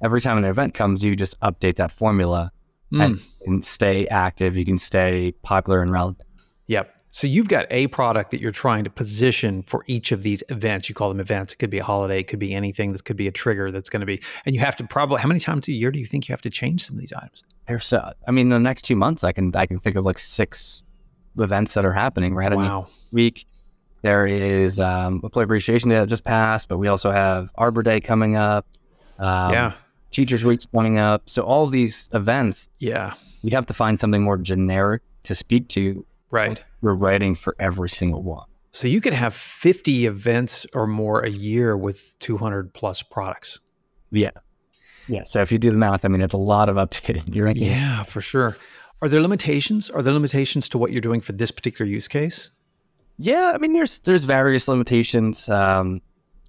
Every 0.03 0.21
time 0.21 0.37
an 0.37 0.45
event 0.45 0.73
comes, 0.73 1.03
you 1.03 1.15
just 1.15 1.39
update 1.39 1.77
that 1.77 1.91
formula 1.91 2.51
hmm. 2.91 3.01
and, 3.01 3.19
and 3.45 3.65
stay 3.65 4.07
active. 4.07 4.55
You 4.55 4.65
can 4.65 4.77
stay 4.77 5.33
popular 5.43 5.81
and 5.81 5.91
relevant. 5.91 6.27
Yep. 6.67 6.93
So 7.11 7.25
you've 7.25 7.47
got 7.47 7.65
a 7.71 7.87
product 7.87 8.29
that 8.31 8.39
you're 8.39 8.51
trying 8.51 8.83
to 8.83 8.89
position 8.89 9.63
for 9.63 9.83
each 9.87 10.11
of 10.11 10.21
these 10.21 10.43
events. 10.49 10.89
You 10.89 10.95
call 10.95 11.09
them 11.09 11.19
events. 11.19 11.53
It 11.53 11.55
could 11.57 11.69
be 11.71 11.79
a 11.79 11.83
holiday, 11.83 12.19
it 12.19 12.27
could 12.27 12.39
be 12.39 12.53
anything. 12.53 12.91
This 12.91 13.01
could 13.01 13.17
be 13.17 13.27
a 13.27 13.31
trigger 13.31 13.71
that's 13.71 13.89
going 13.89 14.01
to 14.01 14.05
be, 14.05 14.21
and 14.45 14.53
you 14.53 14.61
have 14.61 14.75
to 14.77 14.83
probably, 14.85 15.19
how 15.19 15.27
many 15.27 15.39
times 15.39 15.67
a 15.67 15.71
year 15.71 15.91
do 15.91 15.99
you 15.99 16.05
think 16.05 16.27
you 16.29 16.33
have 16.33 16.41
to 16.43 16.49
change 16.51 16.85
some 16.85 16.95
of 16.95 16.99
these 16.99 17.13
items? 17.13 17.43
There's, 17.67 17.91
uh, 17.93 18.13
I 18.27 18.31
mean, 18.31 18.49
the 18.49 18.59
next 18.59 18.83
two 18.83 18.95
months, 18.95 19.23
I 19.23 19.31
can 19.31 19.55
I 19.55 19.65
can 19.65 19.79
think 19.79 19.95
of 19.95 20.05
like 20.05 20.19
six 20.19 20.83
events 21.37 21.73
that 21.73 21.85
are 21.85 21.93
happening. 21.93 22.35
Right, 22.35 22.53
Wow. 22.55 22.87
week 23.11 23.45
there 24.01 24.25
is 24.25 24.79
um, 24.79 25.19
Employee 25.23 25.43
Appreciation 25.43 25.89
Day 25.89 25.95
that 25.95 26.07
just 26.07 26.23
passed, 26.23 26.69
but 26.69 26.77
we 26.77 26.87
also 26.87 27.11
have 27.11 27.51
Arbor 27.55 27.83
Day 27.83 27.99
coming 27.99 28.35
up. 28.35 28.65
Um, 29.17 29.51
yeah. 29.51 29.73
Teachers 30.11 30.43
Week's 30.45 30.65
coming 30.67 30.97
up. 30.97 31.29
So 31.29 31.43
all 31.43 31.65
of 31.65 31.71
these 31.71 32.07
events, 32.13 32.69
Yeah. 32.79 33.13
We'd 33.43 33.53
have 33.53 33.65
to 33.67 33.73
find 33.73 33.99
something 33.99 34.21
more 34.21 34.37
generic 34.37 35.01
to 35.23 35.35
speak 35.35 35.67
to. 35.69 36.05
Right. 36.31 36.61
We're 36.81 36.93
writing 36.93 37.35
for 37.35 37.55
every 37.59 37.89
single 37.89 38.23
one. 38.23 38.45
So 38.71 38.87
you 38.87 39.01
could 39.01 39.13
have 39.13 39.33
50 39.33 40.05
events 40.05 40.65
or 40.73 40.87
more 40.87 41.21
a 41.21 41.29
year 41.29 41.75
with 41.75 42.15
200 42.19 42.73
plus 42.73 43.01
products. 43.01 43.59
Yeah. 44.11 44.31
Yeah. 45.07 45.23
So 45.23 45.41
if 45.41 45.51
you 45.51 45.57
do 45.57 45.71
the 45.71 45.77
math, 45.77 46.05
I 46.05 46.07
mean, 46.07 46.21
it's 46.21 46.33
a 46.33 46.37
lot 46.37 46.69
of 46.69 46.75
updating. 46.75 47.23
You're 47.35 47.45
right. 47.45 47.55
Yeah, 47.55 48.03
for 48.03 48.21
sure. 48.21 48.57
Are 49.01 49.09
there 49.09 49.21
limitations? 49.21 49.89
Are 49.89 50.01
there 50.01 50.13
limitations 50.13 50.69
to 50.69 50.77
what 50.77 50.91
you're 50.91 51.01
doing 51.01 51.21
for 51.21 51.31
this 51.31 51.51
particular 51.51 51.89
use 51.89 52.07
case? 52.07 52.49
Yeah, 53.17 53.53
I 53.55 53.57
mean, 53.57 53.71
there's 53.73 54.01
there's 54.01 54.25
various 54.25 54.67
limitations. 54.67 55.47
Um, 55.47 56.01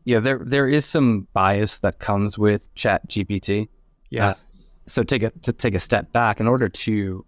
yeah, 0.04 0.18
there 0.18 0.40
there 0.44 0.68
is 0.68 0.84
some 0.84 1.28
bias 1.32 1.78
that 1.80 2.00
comes 2.00 2.36
with 2.38 2.72
Chat 2.74 3.08
GPT. 3.08 3.68
Yeah. 4.10 4.30
Uh, 4.30 4.34
so 4.86 5.04
take 5.04 5.22
a 5.22 5.30
to 5.30 5.52
take 5.52 5.74
a 5.74 5.78
step 5.78 6.10
back. 6.12 6.40
In 6.40 6.48
order 6.48 6.68
to 6.68 7.24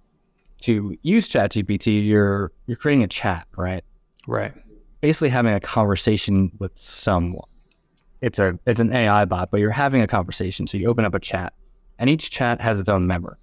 to 0.63 0.97
use 1.03 1.29
ChatGPT, 1.29 2.07
you're 2.07 2.53
you're 2.67 2.77
creating 2.77 3.03
a 3.03 3.09
chat, 3.09 3.47
right? 3.57 3.85
right. 4.27 4.53
Basically, 5.01 5.29
having 5.31 5.53
a 5.53 5.61
conversation 5.61 6.53
with 6.59 6.73
someone. 6.77 7.49
It's 8.21 8.39
a 8.39 8.59
it's 8.67 8.81
an 8.81 8.93
AI 8.93 9.25
bot, 9.25 9.51
but 9.51 9.61
you're 9.61 9.71
having 9.71 10.01
a 10.01 10.07
conversation. 10.07 10.67
So 10.67 10.79
you 10.79 10.89
open 10.89 11.05
up 11.05 11.15
a 11.15 11.21
chat, 11.21 11.53
and 11.99 12.09
each 12.09 12.31
chat 12.31 12.61
has 12.61 12.79
its 12.79 12.89
own 12.89 13.07
memory. 13.07 13.37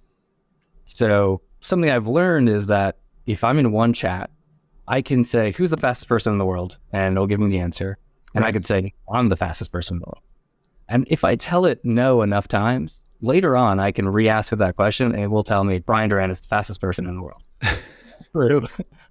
So 0.84 1.42
something 1.60 1.90
I've 1.90 2.06
learned 2.06 2.48
is 2.48 2.66
that 2.68 2.98
if 3.26 3.44
I'm 3.44 3.58
in 3.58 3.72
one 3.72 3.92
chat, 3.92 4.30
I 4.88 5.02
can 5.02 5.22
say, 5.24 5.52
"Who's 5.52 5.70
the 5.70 5.76
fastest 5.76 6.08
person 6.08 6.32
in 6.32 6.38
the 6.38 6.46
world?" 6.46 6.78
and 6.92 7.14
it'll 7.14 7.26
give 7.26 7.40
me 7.40 7.48
the 7.48 7.60
answer. 7.60 7.98
And 8.34 8.44
I 8.44 8.48
Right. 8.48 8.54
could 8.54 8.66
say, 8.66 8.94
"I'm 9.12 9.28
the 9.28 9.36
fastest 9.36 9.70
person 9.70 9.96
in 9.96 10.00
the 10.00 10.06
world." 10.06 10.22
And 10.88 11.06
if 11.08 11.24
I 11.24 11.36
tell 11.36 11.66
it 11.66 11.84
no 11.84 12.22
enough 12.22 12.48
times, 12.48 13.00
later 13.20 13.56
on 13.56 13.78
I 13.80 13.92
can 13.92 14.08
re-ask 14.08 14.52
it 14.52 14.56
that 14.56 14.76
question, 14.76 15.12
and 15.14 15.22
it 15.22 15.28
will 15.28 15.44
tell 15.44 15.64
me 15.64 15.78
Brian 15.78 16.08
Duran 16.08 16.30
is 16.30 16.40
the 16.40 16.48
fastest 16.48 16.80
person 16.80 17.06
in 17.06 17.16
the 17.16 17.22
world. 17.22 17.42
True, 18.32 18.66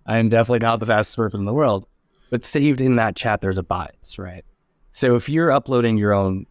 I 0.06 0.18
am 0.18 0.30
definitely 0.30 0.60
not 0.60 0.80
the 0.80 0.86
fastest 0.86 1.18
person 1.18 1.42
in 1.42 1.46
the 1.46 1.54
world, 1.54 1.88
but 2.30 2.44
saved 2.46 2.80
in 2.82 2.96
that 2.96 3.16
chat, 3.16 3.42
there's 3.42 3.58
a 3.58 3.64
bias, 3.64 4.18
right? 4.18 4.46
So 4.92 5.16
if 5.16 5.28
you're 5.30 5.52
uploading 5.52 5.98
your 5.98 6.14
own 6.14 6.46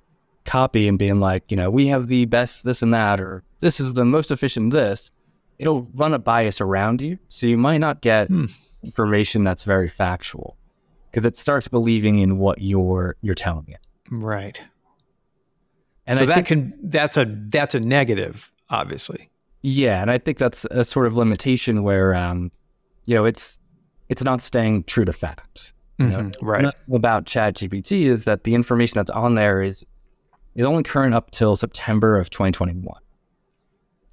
copy 0.44 0.88
and 0.88 0.98
being 0.98 1.20
like, 1.20 1.50
you 1.50 1.56
know, 1.56 1.70
we 1.70 1.88
have 1.88 2.06
the 2.08 2.24
best 2.26 2.64
this 2.64 2.82
and 2.82 2.92
that, 2.94 3.20
or 3.20 3.42
this 3.60 3.80
is 3.80 3.94
the 3.94 4.04
most 4.04 4.30
efficient 4.30 4.72
this, 4.72 5.10
it'll 5.58 5.82
run 5.94 6.14
a 6.14 6.18
bias 6.18 6.60
around 6.60 7.00
you. 7.00 7.18
So 7.28 7.46
you 7.46 7.58
might 7.58 7.78
not 7.78 8.00
get 8.00 8.28
Hmm. 8.28 8.46
information 8.82 9.42
that's 9.44 9.64
very 9.64 9.88
factual 9.88 10.56
because 11.10 11.24
it 11.24 11.36
starts 11.36 11.68
believing 11.68 12.18
in 12.20 12.38
what 12.38 12.60
you're 12.62 13.16
you're 13.22 13.34
telling 13.34 13.66
it. 13.68 13.80
Right. 14.10 14.60
And 16.08 16.18
so 16.18 16.24
I 16.24 16.26
that 16.26 16.34
think, 16.34 16.46
can 16.46 16.74
that's 16.82 17.16
a 17.16 17.26
that's 17.48 17.74
a 17.76 17.80
negative, 17.80 18.50
obviously. 18.70 19.30
yeah, 19.62 20.02
and 20.02 20.10
I 20.10 20.18
think 20.18 20.38
that's 20.38 20.64
a 20.70 20.84
sort 20.84 21.06
of 21.06 21.16
limitation 21.16 21.82
where, 21.84 22.14
um, 22.14 22.50
you 23.04 23.14
know, 23.14 23.24
it's 23.24 23.60
it's 24.08 24.24
not 24.24 24.40
staying 24.40 24.84
true 24.84 25.04
to 25.04 25.12
fact. 25.12 25.72
You 25.98 26.06
know. 26.06 26.30
Right. 26.42 26.64
About 26.92 27.24
ChatGPT 27.26 28.04
is 28.04 28.24
that 28.24 28.44
the 28.44 28.54
information 28.54 28.98
that's 28.98 29.10
on 29.10 29.34
there 29.34 29.60
is 29.62 29.84
is 30.54 30.64
only 30.64 30.82
current 30.82 31.12
up 31.14 31.30
till 31.32 31.56
September 31.56 32.18
of 32.18 32.30
2021. 32.30 32.84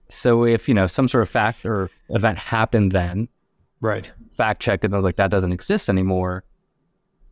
So 0.10 0.46
if 0.46 0.68
you 0.68 0.74
know 0.74 0.88
some 0.88 1.08
sort 1.08 1.22
of 1.22 1.30
fact 1.30 1.66
or 1.66 1.90
event 2.10 2.38
happened 2.38 2.92
then, 2.92 3.28
Right. 3.82 4.12
fact 4.36 4.62
checked 4.62 4.84
and 4.84 4.94
was 4.94 5.06
like 5.06 5.16
that 5.18 5.30
doesn't 5.32 5.52
exist 5.52 5.88
anymore, 5.90 6.44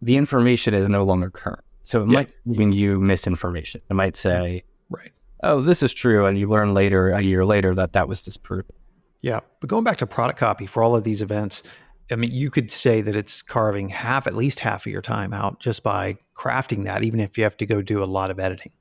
the 0.01 0.17
information 0.17 0.73
is 0.73 0.87
no 0.87 1.03
longer 1.03 1.29
current. 1.29 1.63
So 1.83 2.01
it 2.01 2.09
Yeah. 2.09 2.13
might 2.13 2.27
be 2.45 2.51
giving 2.53 2.71
you 2.73 2.99
misinformation. 2.99 3.81
It 3.89 3.93
might 3.93 4.15
say, 4.15 4.63
Right. 4.89 5.11
"Oh, 5.43 5.61
this 5.61 5.83
is 5.83 5.93
true," 5.93 6.25
and 6.25 6.37
you 6.37 6.47
learn 6.47 6.73
later, 6.73 7.09
a 7.11 7.21
year 7.21 7.45
later, 7.45 7.75
that 7.75 7.93
that 7.93 8.07
was 8.07 8.21
disproven. 8.21 8.75
Yeah. 9.21 9.39
But 9.61 9.69
going 9.69 9.83
back 9.83 9.97
to 9.97 10.07
product 10.07 10.39
copy 10.39 10.65
for 10.65 10.81
all 10.83 10.95
of 10.95 11.03
these 11.03 11.21
events, 11.21 11.63
I 12.11 12.15
mean, 12.15 12.31
you 12.31 12.49
could 12.49 12.69
say 12.69 13.01
that 13.01 13.15
it's 13.15 13.41
carving 13.41 13.89
half, 13.89 14.27
at 14.27 14.35
least 14.35 14.59
half 14.59 14.85
of 14.85 14.91
your 14.91 15.01
time 15.01 15.33
out 15.33 15.59
just 15.59 15.83
by 15.83 16.17
crafting 16.37 16.83
that, 16.85 17.03
even 17.03 17.19
if 17.21 17.37
you 17.37 17.43
have 17.45 17.55
to 17.57 17.65
go 17.65 17.81
do 17.81 18.03
a 18.03 18.05
lot 18.05 18.29
of 18.31 18.39
editing. 18.39 18.71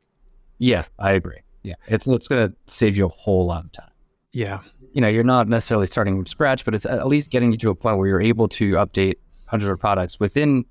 Yeah, 0.59 0.85
I 0.99 1.13
agree. 1.13 1.39
Yeah, 1.63 1.75
it's 1.87 2.07
it's 2.09 2.27
going 2.29 2.49
to 2.49 2.55
save 2.67 2.97
you 2.97 3.07
a 3.07 3.09
whole 3.09 3.47
lot 3.47 3.65
of 3.65 3.73
time. 3.73 3.91
Yeah. 4.33 4.61
You 4.93 5.01
know, 5.01 5.09
you're 5.09 5.23
not 5.25 5.49
necessarily 5.49 5.87
starting 5.87 6.17
from 6.17 6.27
scratch, 6.27 6.65
but 6.65 6.75
it's 6.75 6.85
at 6.87 7.07
least 7.07 7.31
getting 7.31 7.53
you 7.53 7.59
to 7.59 7.71
a 7.71 7.75
point 7.75 7.99
where 7.99 8.09
you're 8.09 8.21
able 8.21 8.49
to 8.49 8.73
update 8.73 9.15
hundreds 9.47 9.71
of 9.71 9.79
products 9.79 10.19
within, 10.19 10.65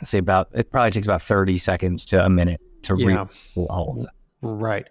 I'd 0.00 0.08
say 0.08 0.18
about, 0.18 0.48
it 0.54 0.70
probably 0.70 0.90
takes 0.90 1.06
about 1.06 1.22
30 1.22 1.58
seconds 1.58 2.04
to 2.06 2.24
a 2.24 2.28
minute 2.30 2.60
to 2.82 2.94
Yeah. 2.96 3.06
read 3.06 3.66
all 3.68 3.94
of 3.96 4.02
that. 4.04 4.12
Right. 4.42 4.86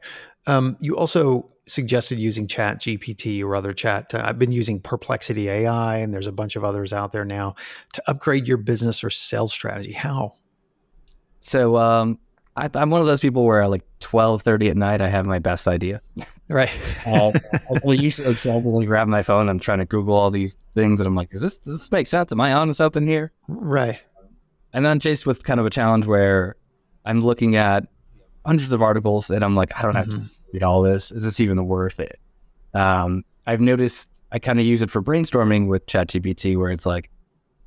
Um, 0.48 0.78
you 0.80 0.96
also 0.98 1.50
suggested 1.68 2.20
using 2.20 2.48
Chat 2.48 2.80
GPT 2.82 3.44
or 3.44 3.56
other 3.56 3.74
chat. 3.74 4.14
Uh, 4.14 4.24
I've 4.26 4.40
been 4.40 4.52
using 4.52 4.80
Perplexity 4.80 5.50
AI, 5.50 5.98
and 5.98 6.14
there's 6.14 6.28
a 6.28 6.32
bunch 6.32 6.56
of 6.56 6.64
others 6.64 6.94
out 6.94 7.12
there 7.12 7.26
now 7.26 7.56
to 7.94 8.04
upgrade 8.08 8.48
your 8.48 8.58
business 8.58 9.04
or 9.04 9.10
sales 9.10 9.52
strategy. 9.52 9.92
How? 9.92 10.34
So, 11.42 11.78
um, 11.78 12.20
I, 12.56 12.70
I'm 12.74 12.90
one 12.90 13.02
of 13.02 13.08
those 13.08 13.22
people 13.22 13.46
where 13.46 13.68
like 13.68 13.84
12:30 14.02 14.70
at 14.72 14.78
night, 14.78 15.02
I 15.02 15.10
have 15.10 15.26
my 15.26 15.40
best 15.40 15.68
idea. 15.68 16.02
Right. 16.50 16.72
Uh, 17.06 17.32
I'll 17.86 17.94
usually 17.94 18.36
probably 18.36 18.86
grab 18.86 19.08
my 19.08 19.22
phone. 19.24 19.48
I'm 19.50 19.60
trying 19.60 19.80
to 19.80 19.86
Google 19.86 20.16
all 20.16 20.32
these 20.32 20.58
things, 20.76 21.00
and 21.00 21.08
I'm 21.08 21.16
like, 21.16 21.30
"Is 21.34 21.42
this 21.42 21.60
does 21.60 21.80
this 21.80 21.92
make 21.92 22.08
sense? 22.08 22.32
Am 22.32 22.42
I 22.42 22.54
on 22.54 22.68
to 22.68 22.74
something 22.74 23.06
here?" 23.08 23.32
right. 23.48 24.00
And 24.74 24.86
then 24.86 24.92
I'm 24.92 25.00
faced 25.00 25.26
with 25.26 25.44
kind 25.44 25.60
of 25.60 25.66
a 25.66 25.70
challenge 25.70 26.06
where 26.06 26.56
I'm 27.06 27.22
looking 27.22 27.56
at 27.56 27.88
hundreds 28.46 28.72
of 28.72 28.82
articles, 28.82 29.30
and 29.30 29.44
I'm 29.44 29.56
like, 29.56 29.72
"I 29.78 29.82
don't 29.82 29.96
have 29.96 30.10
to 30.10 30.30
read 30.54 30.64
all 30.64 30.82
this. 30.82 31.12
Is 31.12 31.24
this 31.24 31.40
even 31.40 31.66
worth 31.66 32.00
it?" 32.00 32.20
Um, 32.74 33.24
I've 33.48 33.62
noticed 33.62 34.10
I 34.32 34.40
kind 34.40 34.60
of 34.60 34.66
use 34.66 34.82
it 34.82 34.92
for 34.92 35.02
brainstorming 35.02 35.68
with 35.68 35.86
ChatGPT, 35.88 36.56
where 36.56 36.70
it's 36.70 36.86
like, 36.86 37.10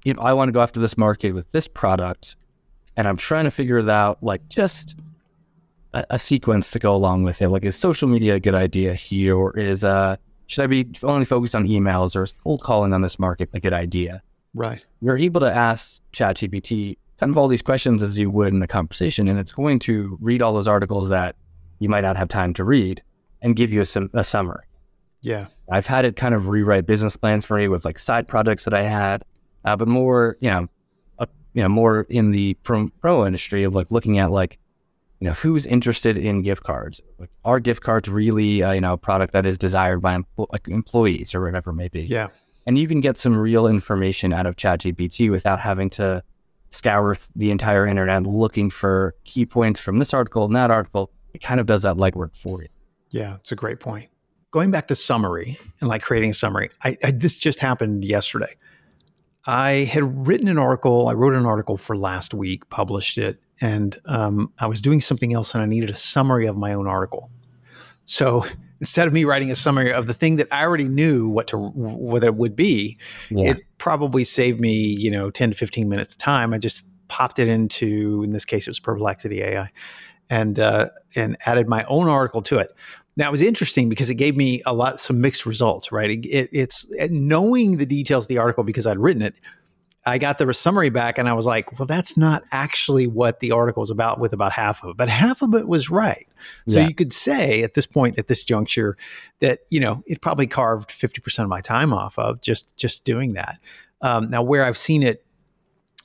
you 0.04 0.14
know, 0.14 0.22
I 0.22 0.32
want 0.32 0.48
to 0.48 0.52
go 0.52 0.60
after 0.60 0.78
this 0.78 0.96
market 0.96 1.32
with 1.32 1.50
this 1.50 1.66
product, 1.66 2.36
and 2.96 3.08
I'm 3.08 3.16
trying 3.16 3.44
to 3.44 3.50
figure 3.50 3.78
it 3.78 3.88
out, 3.88 4.22
like 4.22 4.48
just 4.48 4.94
a, 5.92 6.04
a 6.10 6.18
sequence 6.18 6.70
to 6.70 6.78
go 6.78 6.94
along 6.94 7.24
with 7.24 7.42
it. 7.42 7.48
Like, 7.48 7.64
is 7.64 7.74
social 7.74 8.08
media 8.08 8.36
a 8.36 8.40
good 8.40 8.54
idea 8.54 8.94
here, 8.94 9.36
or 9.36 9.58
is 9.58 9.82
uh, 9.82 10.16
should 10.46 10.62
I 10.62 10.66
be 10.68 10.88
only 11.02 11.24
focused 11.24 11.56
on 11.56 11.64
emails, 11.66 12.14
or 12.14 12.22
is 12.22 12.32
cold 12.44 12.62
calling 12.62 12.92
on 12.92 13.02
this 13.02 13.18
market 13.18 13.50
a 13.52 13.60
good 13.60 13.72
idea? 13.72 14.22
Right. 14.54 14.84
You're 15.00 15.18
able 15.18 15.40
to 15.40 15.52
ask 15.52 16.02
ChatGPT 16.12 16.96
kind 17.18 17.30
of 17.30 17.38
all 17.38 17.48
these 17.48 17.62
questions 17.62 18.02
as 18.02 18.18
you 18.18 18.30
would 18.30 18.52
in 18.52 18.62
a 18.62 18.66
conversation, 18.66 19.28
and 19.28 19.38
it's 19.38 19.52
going 19.52 19.78
to 19.80 20.18
read 20.20 20.42
all 20.42 20.52
those 20.52 20.68
articles 20.68 21.08
that 21.08 21.36
you 21.78 21.88
might 21.88 22.02
not 22.02 22.16
have 22.16 22.28
time 22.28 22.52
to 22.54 22.64
read 22.64 23.02
and 23.40 23.56
give 23.56 23.72
you 23.72 23.80
a, 23.80 23.86
sum- 23.86 24.10
a 24.12 24.24
summary. 24.24 24.64
Yeah. 25.20 25.46
I've 25.70 25.86
had 25.86 26.04
it 26.04 26.16
kind 26.16 26.34
of 26.34 26.48
rewrite 26.48 26.86
business 26.86 27.16
plans 27.16 27.44
for 27.44 27.56
me 27.56 27.68
with 27.68 27.84
like 27.84 27.98
side 27.98 28.28
projects 28.28 28.64
that 28.64 28.74
I 28.74 28.82
had, 28.82 29.24
uh, 29.64 29.76
but 29.76 29.88
more, 29.88 30.36
you 30.40 30.50
know, 30.50 30.68
uh, 31.18 31.26
you 31.54 31.62
know, 31.62 31.68
more 31.68 32.06
in 32.08 32.32
the 32.32 32.54
pro, 32.62 32.88
pro 33.00 33.26
industry 33.26 33.62
of 33.64 33.74
like 33.74 33.90
looking 33.90 34.18
at 34.18 34.30
like, 34.30 34.58
you 35.20 35.28
know, 35.28 35.34
who's 35.34 35.64
interested 35.64 36.18
in 36.18 36.42
gift 36.42 36.64
cards? 36.64 37.00
Like, 37.18 37.30
are 37.44 37.60
gift 37.60 37.82
cards 37.82 38.08
really, 38.08 38.64
uh, 38.64 38.72
you 38.72 38.80
know, 38.80 38.94
a 38.94 38.98
product 38.98 39.32
that 39.32 39.46
is 39.46 39.56
desired 39.56 40.00
by 40.02 40.18
like 40.36 40.66
employees 40.66 41.34
or 41.34 41.42
whatever 41.42 41.70
it 41.70 41.74
may 41.74 41.88
be? 41.88 42.02
Yeah. 42.02 42.28
And 42.66 42.78
you 42.78 42.86
can 42.86 43.00
get 43.00 43.16
some 43.16 43.34
real 43.36 43.66
information 43.66 44.32
out 44.32 44.46
of 44.46 44.56
ChatGPT 44.56 45.30
without 45.30 45.60
having 45.60 45.90
to 45.90 46.22
scour 46.70 47.14
th- 47.14 47.26
the 47.34 47.50
entire 47.50 47.86
internet 47.86 48.22
looking 48.22 48.70
for 48.70 49.14
key 49.24 49.44
points 49.44 49.80
from 49.80 49.98
this 49.98 50.14
article 50.14 50.44
and 50.44 50.56
that 50.56 50.70
article. 50.70 51.10
It 51.34 51.42
kind 51.42 51.60
of 51.60 51.66
does 51.66 51.82
that 51.82 51.96
legwork 51.96 52.36
for 52.36 52.62
you. 52.62 52.68
Yeah. 53.10 53.36
It's 53.36 53.52
a 53.52 53.56
great 53.56 53.80
point. 53.80 54.08
Going 54.52 54.70
back 54.70 54.88
to 54.88 54.94
summary 54.94 55.58
and 55.80 55.88
like 55.88 56.02
creating 56.02 56.30
a 56.30 56.34
summary, 56.34 56.70
I, 56.84 56.96
I 57.02 57.10
this 57.10 57.36
just 57.36 57.60
happened 57.60 58.04
yesterday. 58.04 58.54
I 59.46 59.88
had 59.90 60.26
written 60.26 60.46
an 60.46 60.58
article. 60.58 61.08
I 61.08 61.14
wrote 61.14 61.34
an 61.34 61.46
article 61.46 61.76
for 61.76 61.96
last 61.96 62.32
week, 62.32 62.68
published 62.68 63.18
it, 63.18 63.40
and 63.60 63.98
um, 64.04 64.52
I 64.58 64.66
was 64.66 64.80
doing 64.80 65.00
something 65.00 65.32
else, 65.32 65.54
and 65.54 65.62
I 65.62 65.66
needed 65.66 65.90
a 65.90 65.96
summary 65.96 66.46
of 66.46 66.56
my 66.56 66.74
own 66.74 66.86
article. 66.86 67.30
So 68.04 68.44
instead 68.82 69.06
of 69.06 69.12
me 69.14 69.24
writing 69.24 69.48
a 69.48 69.54
summary 69.54 69.92
of 69.92 70.08
the 70.08 70.12
thing 70.12 70.34
that 70.36 70.48
I 70.50 70.64
already 70.64 70.88
knew 70.88 71.28
what 71.28 71.46
to 71.46 71.56
what 71.56 72.24
it 72.24 72.34
would 72.34 72.56
be, 72.56 72.98
Yeah. 73.30 73.50
it 73.50 73.58
probably 73.78 74.24
saved 74.24 74.58
me, 74.58 74.72
you 74.74 75.08
know, 75.08 75.30
10 75.30 75.52
to 75.52 75.56
15 75.56 75.88
minutes 75.88 76.14
of 76.14 76.18
time. 76.18 76.52
I 76.52 76.58
just 76.58 76.88
popped 77.06 77.38
it 77.38 77.46
into, 77.46 78.22
in 78.24 78.32
this 78.32 78.44
case, 78.44 78.66
it 78.66 78.70
was 78.70 78.80
Perplexity 78.80 79.40
AI, 79.40 79.70
and 80.30 80.58
uh, 80.58 80.88
and 81.14 81.36
added 81.46 81.68
my 81.68 81.84
own 81.84 82.08
article 82.08 82.42
to 82.42 82.58
it. 82.58 82.72
Now 83.16 83.28
it 83.28 83.30
was 83.30 83.42
interesting 83.42 83.88
because 83.88 84.10
it 84.10 84.16
gave 84.16 84.36
me 84.36 84.62
a 84.66 84.74
lot, 84.74 84.98
some 84.98 85.20
mixed 85.20 85.46
results. 85.46 85.92
Right, 85.92 86.10
it, 86.10 86.26
it, 86.26 86.48
it's 86.50 86.92
knowing 87.08 87.76
the 87.76 87.86
details 87.86 88.24
of 88.24 88.28
the 88.28 88.38
article 88.38 88.64
because 88.64 88.88
I'd 88.88 88.98
written 88.98 89.22
it. 89.22 89.40
I 90.04 90.18
got 90.18 90.38
the 90.38 90.52
summary 90.52 90.90
back, 90.90 91.16
and 91.16 91.28
I 91.28 91.32
was 91.32 91.46
like, 91.46 91.78
"Well, 91.78 91.86
that's 91.86 92.16
not 92.16 92.42
actually 92.50 93.06
what 93.06 93.40
the 93.40 93.52
article 93.52 93.80
was 93.80 93.90
about." 93.90 94.18
With 94.18 94.32
about 94.32 94.52
half 94.52 94.82
of 94.82 94.90
it, 94.90 94.96
but 94.96 95.08
half 95.08 95.42
of 95.42 95.54
it 95.54 95.68
was 95.68 95.90
right. 95.90 96.26
So 96.66 96.80
Yeah. 96.80 96.88
you 96.88 96.94
could 96.94 97.12
say 97.12 97.62
at 97.62 97.74
this 97.74 97.86
point, 97.86 98.18
at 98.18 98.26
this 98.26 98.42
juncture, 98.42 98.96
that 99.40 99.60
you 99.68 99.78
know 99.78 100.02
it 100.06 100.20
probably 100.20 100.46
carved 100.46 100.90
fifty 100.90 101.20
percent 101.20 101.44
of 101.44 101.50
my 101.50 101.60
time 101.60 101.92
off 101.92 102.18
of 102.18 102.40
just 102.40 102.76
just 102.76 103.04
doing 103.04 103.34
that. 103.34 103.58
Um, 104.00 104.28
now, 104.30 104.42
where 104.42 104.64
I've 104.64 104.76
seen 104.76 105.02
it 105.04 105.24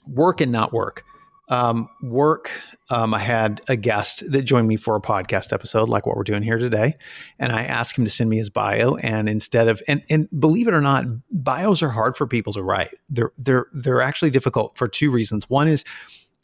work 0.06 0.42
and 0.42 0.52
not 0.52 0.72
work, 0.72 1.04
um, 1.50 1.90
work. 2.02 2.52
Um, 2.90 3.14
I 3.14 3.20
had 3.20 3.62
a 3.68 3.76
guest 3.76 4.24
that 4.32 4.44
joined 4.44 4.68
me 4.68 4.76
for 4.76 4.96
a 4.96 5.02
podcast 5.02 5.54
episode, 5.54 5.90
like 5.90 6.06
what 6.06 6.16
we're 6.16 6.24
doing 6.24 6.44
here 6.44 6.58
today, 6.58 6.94
and 7.40 7.52
I 7.52 7.64
asked 7.64 7.98
him 7.98 8.06
to 8.06 8.12
send 8.12 8.30
me 8.30 8.38
his 8.38 8.50
bio. 8.50 8.96
And 8.96 9.30
instead 9.30 9.68
of 9.68 9.82
and 9.88 10.04
and 10.10 10.28
believe 10.40 10.68
it 10.68 10.74
or 10.74 10.82
not, 10.82 11.06
bios 11.32 11.82
are 11.82 11.90
hard 11.90 12.16
for 12.16 12.28
people 12.28 12.54
to 12.54 12.64
write. 12.64 12.92
They're 13.10 13.32
they're 13.38 13.68
they're 13.74 14.02
actually 14.02 14.30
difficult 14.32 14.78
for 14.78 14.88
two 14.88 15.12
reasons. 15.12 15.50
One 15.50 15.68
is 15.68 15.84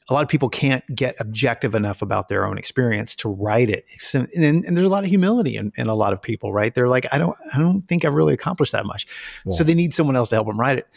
a 0.09 0.13
lot 0.13 0.23
of 0.23 0.29
people 0.29 0.49
can't 0.49 0.83
get 0.93 1.15
objective 1.19 1.75
enough 1.75 2.01
about 2.01 2.27
their 2.27 2.45
own 2.45 2.57
experience 2.57 3.15
to 3.15 3.29
write 3.29 3.69
it. 3.69 3.85
And, 4.13 4.65
and 4.65 4.75
there's 4.75 4.85
a 4.85 4.89
lot 4.89 5.03
of 5.03 5.09
humility 5.09 5.55
in, 5.55 5.71
in 5.77 5.87
a 5.87 5.95
lot 5.95 6.11
of 6.11 6.21
people, 6.21 6.51
right? 6.51 6.73
They're 6.73 6.89
like, 6.89 7.05
I 7.13 7.17
don't, 7.17 7.37
I 7.53 7.59
don't 7.59 7.87
think 7.87 8.03
I've 8.03 8.13
really 8.13 8.33
accomplished 8.33 8.73
that 8.73 8.85
much. 8.85 9.07
So 9.49 9.63
they 9.63 9.73
need 9.73 9.93
someone 9.93 10.15
else 10.15 10.29
to 10.29 10.35
help 10.35 10.47
them 10.47 10.59
write 10.59 10.77
it. 10.77 10.87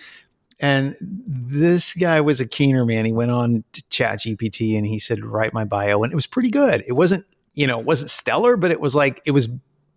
And 0.61 0.97
this 1.01 1.93
guy 1.95 2.21
was 2.21 2.41
a 2.41 2.47
keener 2.47 2.85
man. 2.85 3.05
He 3.05 3.13
went 3.13 3.31
on 3.31 3.65
to 3.73 3.83
chat 3.91 4.21
GPT 4.21 4.77
and 4.77 4.87
he 4.87 4.99
said, 4.99 5.25
write 5.25 5.53
my 5.53 5.65
bio. 5.65 6.03
And 6.03 6.13
it 6.13 6.17
was 6.17 6.27
pretty 6.27 6.51
good. 6.51 6.83
It 6.87 6.93
wasn't, 6.93 7.27
you 7.55 7.67
know, 7.67 7.79
it 7.79 7.87
wasn't 7.87 8.11
stellar, 8.11 8.57
but 8.57 8.71
it 8.71 8.81
was 8.81 8.95
like, 8.95 9.21
it 9.27 9.33
was 9.33 9.49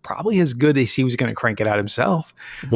probably 0.02 0.40
as 0.40 0.54
good 0.54 0.78
as 0.78 0.94
he 0.94 1.04
was 1.04 1.16
going 1.16 1.30
to 1.30 1.34
crank 1.34 1.60
it 1.60 1.66
out 1.66 1.76
himself. 1.76 2.34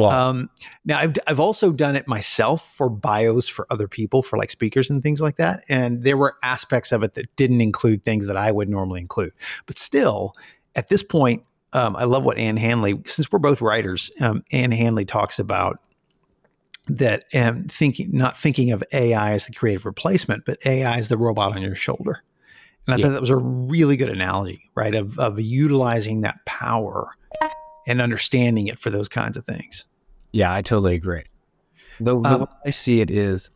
Um, 0.09 0.49
now, 0.85 0.99
I've, 0.99 1.13
I've 1.27 1.39
also 1.39 1.71
done 1.71 1.95
it 1.95 2.07
myself 2.07 2.73
for 2.75 2.89
bios 2.89 3.47
for 3.47 3.67
other 3.69 3.87
people, 3.87 4.23
for 4.23 4.37
like 4.37 4.49
speakers 4.49 4.89
and 4.89 5.01
things 5.01 5.21
like 5.21 5.37
that. 5.37 5.63
And 5.69 6.03
there 6.03 6.17
were 6.17 6.35
aspects 6.43 6.91
of 6.91 7.03
it 7.03 7.15
that 7.15 7.35
didn't 7.35 7.61
include 7.61 8.03
things 8.03 8.27
that 8.27 8.37
I 8.37 8.51
would 8.51 8.69
normally 8.69 9.01
include. 9.01 9.33
But 9.65 9.77
still, 9.77 10.33
at 10.75 10.89
this 10.89 11.03
point, 11.03 11.43
um, 11.73 11.95
I 11.95 12.05
love 12.05 12.23
what 12.23 12.37
Ann 12.37 12.57
Handley, 12.57 13.01
since 13.05 13.31
we're 13.31 13.39
both 13.39 13.61
writers, 13.61 14.11
um, 14.21 14.43
Ann 14.51 14.71
Handley 14.71 15.05
talks 15.05 15.39
about 15.39 15.79
that 16.87 17.25
and 17.33 17.71
thinking, 17.71 18.09
not 18.11 18.37
thinking 18.37 18.71
of 18.71 18.83
AI 18.93 19.31
as 19.31 19.45
the 19.45 19.53
creative 19.53 19.85
replacement, 19.85 20.45
but 20.45 20.57
AI 20.65 20.97
as 20.97 21.07
the 21.07 21.17
robot 21.17 21.55
on 21.55 21.61
your 21.61 21.75
shoulder. 21.75 22.23
And 22.87 22.93
I 22.93 22.97
Yeah. 22.97 23.05
thought 23.05 23.13
that 23.13 23.21
was 23.21 23.31
a 23.31 23.37
really 23.37 23.97
good 23.97 24.09
analogy, 24.09 24.69
right? 24.75 24.93
Of, 24.93 25.17
of 25.17 25.39
utilizing 25.39 26.21
that 26.21 26.37
power 26.45 27.09
and 27.87 28.01
understanding 28.01 28.67
it 28.67 28.77
for 28.79 28.89
those 28.89 29.09
kinds 29.09 29.37
of 29.37 29.45
things. 29.45 29.85
Yeah, 30.31 30.53
I 30.53 30.61
totally 30.61 30.95
agree. 30.95 31.23
The, 31.99 32.19
the 32.19 32.29
Um, 32.29 32.39
way 32.41 32.45
I 32.65 32.69
see 32.71 33.01
it 33.01 33.09
is 33.09 33.49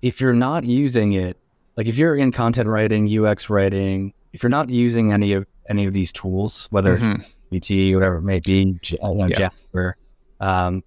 if 0.00 0.20
you're 0.20 0.32
not 0.32 0.64
using 0.64 1.12
it, 1.12 1.38
like 1.76 1.86
if 1.86 1.98
you're 1.98 2.14
in 2.16 2.30
content 2.32 2.68
writing, 2.68 3.06
UX 3.08 3.50
writing, 3.50 4.14
if 4.32 4.42
you're 4.42 4.50
not 4.50 4.70
using 4.70 5.12
any 5.12 5.32
of 5.32 5.46
any 5.68 5.86
of 5.86 5.92
these 5.92 6.12
tools, 6.12 6.68
whether 6.70 6.98
Mhm. 6.98 7.20
it's 7.20 7.30
BT, 7.50 7.94
whatever 7.94 8.16
it 8.16 8.22
may 8.22 8.38
be, 8.40 8.78
you 8.90 8.98
know, 9.02 9.26
Yeah. 9.28 9.36
Jasper, 9.50 9.96
um, 10.40 10.82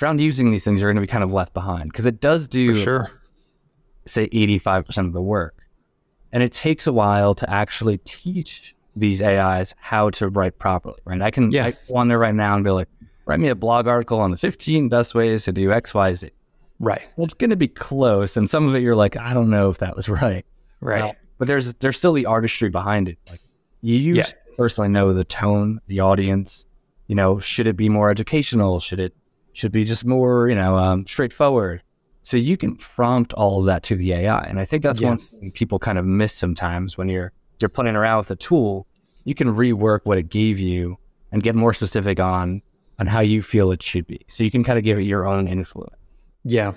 not 0.00 0.18
using 0.18 0.50
these 0.50 0.64
things, 0.64 0.80
you're 0.80 0.90
going 0.90 1.02
to 1.02 1.06
be 1.06 1.10
kind 1.10 1.22
of 1.24 1.32
left 1.32 1.52
behind 1.54 1.90
because 1.92 2.06
it 2.06 2.20
does 2.20 2.48
do 2.48 2.74
For 2.74 2.80
sure. 2.80 3.10
say 4.06 4.28
85% 4.28 5.06
of 5.06 5.12
the 5.12 5.22
work. 5.22 5.58
And 6.32 6.42
it 6.42 6.52
takes 6.52 6.86
a 6.86 6.92
while 6.92 7.34
to 7.34 7.48
actually 7.50 7.98
teach 7.98 8.74
these 8.96 9.20
AIs 9.22 9.74
how 9.78 10.10
to 10.10 10.28
write 10.28 10.58
properly, 10.58 10.98
right? 11.04 11.20
I 11.20 11.30
can, 11.30 11.50
Yeah. 11.50 11.66
I 11.66 11.70
go 11.88 11.96
on 11.96 12.08
there 12.08 12.18
right 12.18 12.34
now 12.34 12.54
and 12.54 12.64
be 12.64 12.70
like, 12.70 12.88
write 13.26 13.38
me 13.40 13.48
a 13.48 13.54
blog 13.54 13.86
article 13.86 14.18
on 14.18 14.30
the 14.30 14.36
15 14.36 14.88
best 14.88 15.14
ways 15.14 15.44
to 15.44 15.52
do 15.52 15.72
X, 15.72 15.92
Y, 15.94 16.12
Z. 16.14 16.30
Right. 16.80 17.02
Well, 17.16 17.24
it's 17.26 17.34
going 17.34 17.50
to 17.50 17.56
be 17.56 17.68
close. 17.68 18.36
And 18.36 18.48
some 18.48 18.66
of 18.66 18.74
it 18.74 18.80
you're 18.80 18.96
like, 18.96 19.16
I 19.16 19.34
don't 19.34 19.50
know 19.50 19.68
if 19.70 19.78
that 19.78 19.94
was 19.94 20.08
right. 20.08 20.44
Right. 20.80 21.02
Uh, 21.02 21.12
but 21.38 21.48
there's, 21.48 21.72
there's 21.74 21.96
still 21.98 22.12
the 22.14 22.26
artistry 22.26 22.70
behind 22.70 23.08
it. 23.08 23.18
Like 23.30 23.40
you 23.82 24.14
Yeah. 24.14 24.26
personally 24.56 24.88
know 24.88 25.12
the 25.12 25.24
tone, 25.24 25.80
the 25.86 26.00
audience, 26.00 26.66
you 27.08 27.14
know, 27.14 27.38
should 27.40 27.68
it 27.68 27.76
be 27.76 27.88
more 27.90 28.10
educational? 28.10 28.80
Should 28.80 29.00
it, 29.00 29.14
should 29.52 29.72
be 29.72 29.84
just 29.84 30.04
more, 30.04 30.48
you 30.48 30.54
know, 30.54 30.76
um, 30.76 31.02
straightforward? 31.06 31.82
So 32.22 32.36
you 32.36 32.56
can 32.56 32.76
prompt 32.76 33.32
all 33.32 33.60
of 33.60 33.66
that 33.66 33.82
to 33.84 33.96
the 33.96 34.12
AI. 34.12 34.42
And 34.44 34.60
I 34.60 34.64
think 34.64 34.82
that's 34.82 35.00
Yeah. 35.00 35.08
one 35.10 35.18
thing 35.18 35.50
people 35.50 35.78
kind 35.78 35.98
of 35.98 36.04
miss 36.06 36.32
sometimes 36.32 36.96
when 36.96 37.08
you're 37.08 37.32
you're 37.60 37.68
playing 37.68 37.94
around 37.96 38.18
with 38.18 38.30
a 38.30 38.36
tool. 38.36 38.86
You 39.24 39.34
can 39.36 39.48
rework 39.48 40.00
what 40.04 40.18
it 40.18 40.28
gave 40.30 40.58
you 40.58 40.98
and 41.30 41.42
get 41.42 41.54
more 41.54 41.72
specific 41.72 42.18
on 42.18 42.62
on 42.98 43.06
how 43.06 43.20
you 43.20 43.40
feel 43.42 43.70
it 43.72 43.82
should 43.82 44.06
be. 44.06 44.20
So 44.28 44.42
you 44.44 44.50
can 44.50 44.62
kind 44.64 44.78
of 44.78 44.84
give 44.84 44.98
it 44.98 45.02
your 45.02 45.26
own 45.26 45.46
influence. 45.48 45.94
Yeah. 46.44 46.72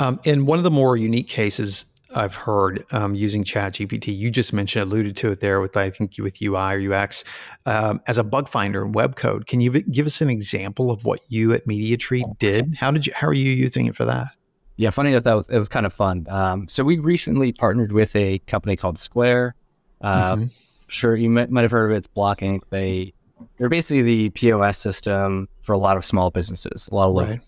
Um, 0.00 0.18
in 0.24 0.44
one 0.46 0.58
of 0.58 0.64
the 0.64 0.70
more 0.70 0.96
unique 0.96 1.28
cases 1.28 1.86
I've 2.14 2.34
heard 2.34 2.84
um, 2.92 3.14
using 3.14 3.44
ChatGPT. 3.44 4.16
You 4.16 4.30
just 4.30 4.52
mentioned, 4.52 4.82
alluded 4.84 5.16
to 5.18 5.32
it 5.32 5.40
there 5.40 5.60
with 5.60 5.76
I 5.76 5.90
think 5.90 6.14
with 6.18 6.40
UI 6.40 6.74
or 6.74 6.94
UX 6.94 7.24
um, 7.66 8.00
as 8.06 8.18
a 8.18 8.24
bug 8.24 8.48
finder 8.48 8.84
in 8.84 8.92
web 8.92 9.16
code. 9.16 9.46
Can 9.46 9.60
you 9.60 9.70
v- 9.70 9.84
give 9.90 10.06
us 10.06 10.20
an 10.20 10.30
example 10.30 10.90
of 10.90 11.04
what 11.04 11.20
you 11.28 11.52
at 11.52 11.66
MediaTree 11.66 12.38
did? 12.38 12.74
How 12.74 12.90
did 12.90 13.06
you? 13.06 13.12
How 13.14 13.26
are 13.26 13.34
you 13.34 13.50
using 13.50 13.86
it 13.86 13.96
for 13.96 14.04
that? 14.04 14.28
Yeah, 14.76 14.90
funny 14.90 15.10
enough, 15.10 15.24
that 15.24 15.34
was 15.34 15.48
it 15.48 15.58
was 15.58 15.68
kind 15.68 15.86
of 15.86 15.92
fun. 15.92 16.26
Um, 16.28 16.68
so 16.68 16.82
we 16.82 16.98
recently 16.98 17.52
partnered 17.52 17.92
with 17.92 18.14
a 18.16 18.38
company 18.40 18.76
called 18.76 18.98
Square. 18.98 19.54
Uh, 20.00 20.36
mm-hmm. 20.36 20.44
Sure, 20.86 21.16
you 21.16 21.30
might, 21.30 21.50
might 21.50 21.62
have 21.62 21.70
heard 21.70 21.90
of 21.90 21.94
it. 21.94 21.98
It's 21.98 22.06
Block 22.06 22.40
Inc. 22.40 22.60
They 22.70 23.14
they're 23.58 23.68
basically 23.68 24.02
the 24.02 24.30
POS 24.30 24.78
system 24.78 25.48
for 25.62 25.72
a 25.72 25.78
lot 25.78 25.96
of 25.96 26.04
small 26.04 26.30
businesses, 26.30 26.88
a 26.90 26.94
lot 26.94 27.08
of 27.08 27.28
right. 27.28 27.40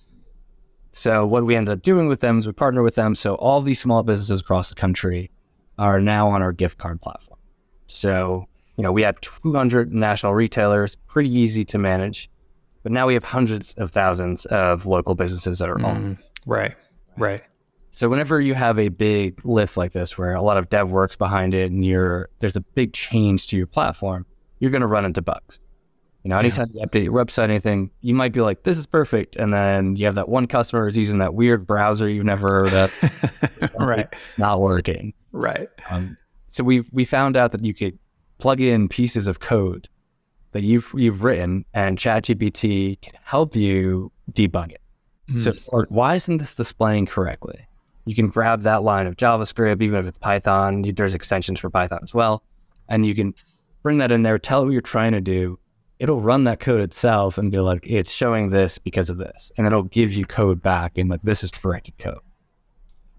So 0.96 1.26
what 1.26 1.44
we 1.44 1.54
ended 1.54 1.72
up 1.72 1.82
doing 1.82 2.08
with 2.08 2.20
them 2.20 2.38
is 2.38 2.46
we 2.46 2.54
partner 2.54 2.82
with 2.82 2.94
them. 2.94 3.14
So 3.14 3.34
all 3.34 3.60
these 3.60 3.78
small 3.78 4.02
businesses 4.02 4.40
across 4.40 4.70
the 4.70 4.74
country 4.74 5.30
are 5.76 6.00
now 6.00 6.30
on 6.30 6.40
our 6.40 6.52
gift 6.52 6.78
card 6.78 7.02
platform. 7.02 7.38
So, 7.86 8.46
you 8.78 8.82
know, 8.82 8.92
we 8.92 9.02
had 9.02 9.20
200 9.20 9.92
national 9.92 10.32
retailers, 10.32 10.94
pretty 10.94 11.28
easy 11.28 11.66
to 11.66 11.76
manage. 11.76 12.30
But 12.82 12.92
now 12.92 13.06
we 13.06 13.12
have 13.12 13.24
hundreds 13.24 13.74
of 13.74 13.90
thousands 13.90 14.46
of 14.46 14.86
local 14.86 15.14
businesses 15.14 15.58
that 15.58 15.68
are 15.68 15.76
mm, 15.76 15.84
on. 15.84 16.18
Right, 16.46 16.74
right. 17.18 17.42
So 17.90 18.08
whenever 18.08 18.40
you 18.40 18.54
have 18.54 18.78
a 18.78 18.88
big 18.88 19.44
lift 19.44 19.76
like 19.76 19.92
this, 19.92 20.16
where 20.16 20.34
a 20.34 20.40
lot 20.40 20.56
of 20.56 20.70
dev 20.70 20.90
works 20.90 21.14
behind 21.14 21.52
it, 21.52 21.70
and 21.70 21.84
you're 21.84 22.30
there's 22.38 22.56
a 22.56 22.62
big 22.62 22.94
change 22.94 23.48
to 23.48 23.56
your 23.58 23.66
platform, 23.66 24.24
you're 24.60 24.70
going 24.70 24.80
to 24.80 24.86
run 24.86 25.04
into 25.04 25.20
bugs. 25.20 25.60
You 26.26 26.30
know, 26.30 26.38
anytime 26.38 26.66
yeah. 26.72 26.80
you 26.80 26.88
update 26.88 27.04
your 27.04 27.12
website, 27.12 27.46
or 27.46 27.50
anything, 27.52 27.92
you 28.00 28.12
might 28.12 28.32
be 28.32 28.40
like, 28.40 28.64
"This 28.64 28.78
is 28.78 28.84
perfect," 28.84 29.36
and 29.36 29.52
then 29.54 29.94
you 29.94 30.06
have 30.06 30.16
that 30.16 30.28
one 30.28 30.48
customer 30.48 30.84
who's 30.84 30.96
using 30.96 31.18
that 31.18 31.34
weird 31.34 31.68
browser 31.68 32.08
you've 32.08 32.24
never 32.24 32.48
heard 32.48 32.74
of, 32.74 33.70
right? 33.78 34.12
Not 34.36 34.60
working, 34.60 35.14
right? 35.30 35.68
Um, 35.88 36.16
so 36.48 36.64
we 36.64 36.80
we 36.90 37.04
found 37.04 37.36
out 37.36 37.52
that 37.52 37.64
you 37.64 37.72
could 37.72 37.96
plug 38.38 38.60
in 38.60 38.88
pieces 38.88 39.28
of 39.28 39.38
code 39.38 39.88
that 40.50 40.64
you've 40.64 40.92
you've 40.96 41.22
written, 41.22 41.64
and 41.72 41.96
ChatGPT 41.96 43.00
can 43.00 43.14
help 43.22 43.54
you 43.54 44.10
debug 44.32 44.72
it. 44.72 44.80
Mm. 45.30 45.40
So, 45.40 45.52
or, 45.68 45.86
why 45.90 46.16
isn't 46.16 46.38
this 46.38 46.56
displaying 46.56 47.06
correctly? 47.06 47.68
You 48.04 48.16
can 48.16 48.30
grab 48.30 48.62
that 48.62 48.82
line 48.82 49.06
of 49.06 49.16
JavaScript, 49.16 49.80
even 49.80 50.00
if 50.00 50.06
it's 50.06 50.18
Python. 50.18 50.82
There's 50.82 51.14
extensions 51.14 51.60
for 51.60 51.70
Python 51.70 52.00
as 52.02 52.12
well, 52.12 52.42
and 52.88 53.06
you 53.06 53.14
can 53.14 53.32
bring 53.84 53.98
that 53.98 54.10
in 54.10 54.24
there, 54.24 54.40
tell 54.40 54.62
it 54.62 54.64
what 54.64 54.72
you're 54.72 54.80
trying 54.80 55.12
to 55.12 55.20
do, 55.20 55.56
it'll 55.98 56.20
run 56.20 56.44
that 56.44 56.60
code 56.60 56.80
itself 56.80 57.38
and 57.38 57.50
be 57.50 57.58
like, 57.58 57.86
it's 57.86 58.12
showing 58.12 58.50
this 58.50 58.78
because 58.78 59.08
of 59.08 59.16
this. 59.16 59.50
And 59.56 59.66
it'll 59.66 59.84
give 59.84 60.12
you 60.12 60.24
code 60.24 60.62
back 60.62 60.98
and 60.98 61.08
like, 61.08 61.22
this 61.22 61.42
is 61.42 61.50
corrected 61.50 61.96
code. 61.98 62.18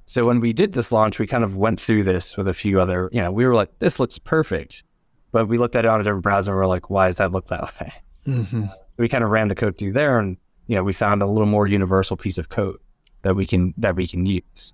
So 0.06 0.26
when 0.26 0.40
we 0.40 0.54
did 0.54 0.74
this 0.74 0.92
launch, 0.92 1.20
we 1.20 1.28
kind 1.28 1.44
of 1.44 1.58
went 1.58 1.82
through 1.82 2.04
this 2.04 2.38
with 2.38 2.48
a 2.48 2.54
few 2.54 2.80
other, 2.80 3.10
you 3.12 3.22
know, 3.22 3.32
we 3.32 3.46
were 3.46 3.56
like, 3.56 3.80
this 3.80 4.00
looks 4.00 4.18
perfect. 4.18 4.84
But 5.32 5.48
we 5.48 5.58
looked 5.58 5.76
at 5.76 5.84
it 5.84 5.90
on 5.90 6.00
a 6.00 6.04
different 6.04 6.24
browser 6.24 6.52
and 6.52 6.60
we 6.60 6.64
are 6.64 6.68
like, 6.68 6.90
why 6.90 7.08
does 7.08 7.18
that 7.18 7.32
look 7.32 7.48
that 7.48 7.74
way? 7.82 7.94
Mm-hmm. 8.26 8.66
So 8.66 8.96
we 8.98 9.10
kind 9.10 9.24
of 9.24 9.32
ran 9.32 9.50
the 9.50 9.56
code 9.56 9.78
through 9.78 9.94
there 9.94 10.20
and, 10.20 10.38
you 10.68 10.76
know, 10.76 10.84
we 10.84 10.94
found 10.94 11.22
a 11.22 11.26
little 11.26 11.48
more 11.48 11.68
universal 11.68 12.16
piece 12.16 12.38
of 12.38 12.50
code 12.50 12.78
that 13.24 13.36
we 13.36 13.46
can, 13.46 13.74
that 13.78 13.96
we 13.96 14.08
can 14.08 14.26
use. 14.26 14.74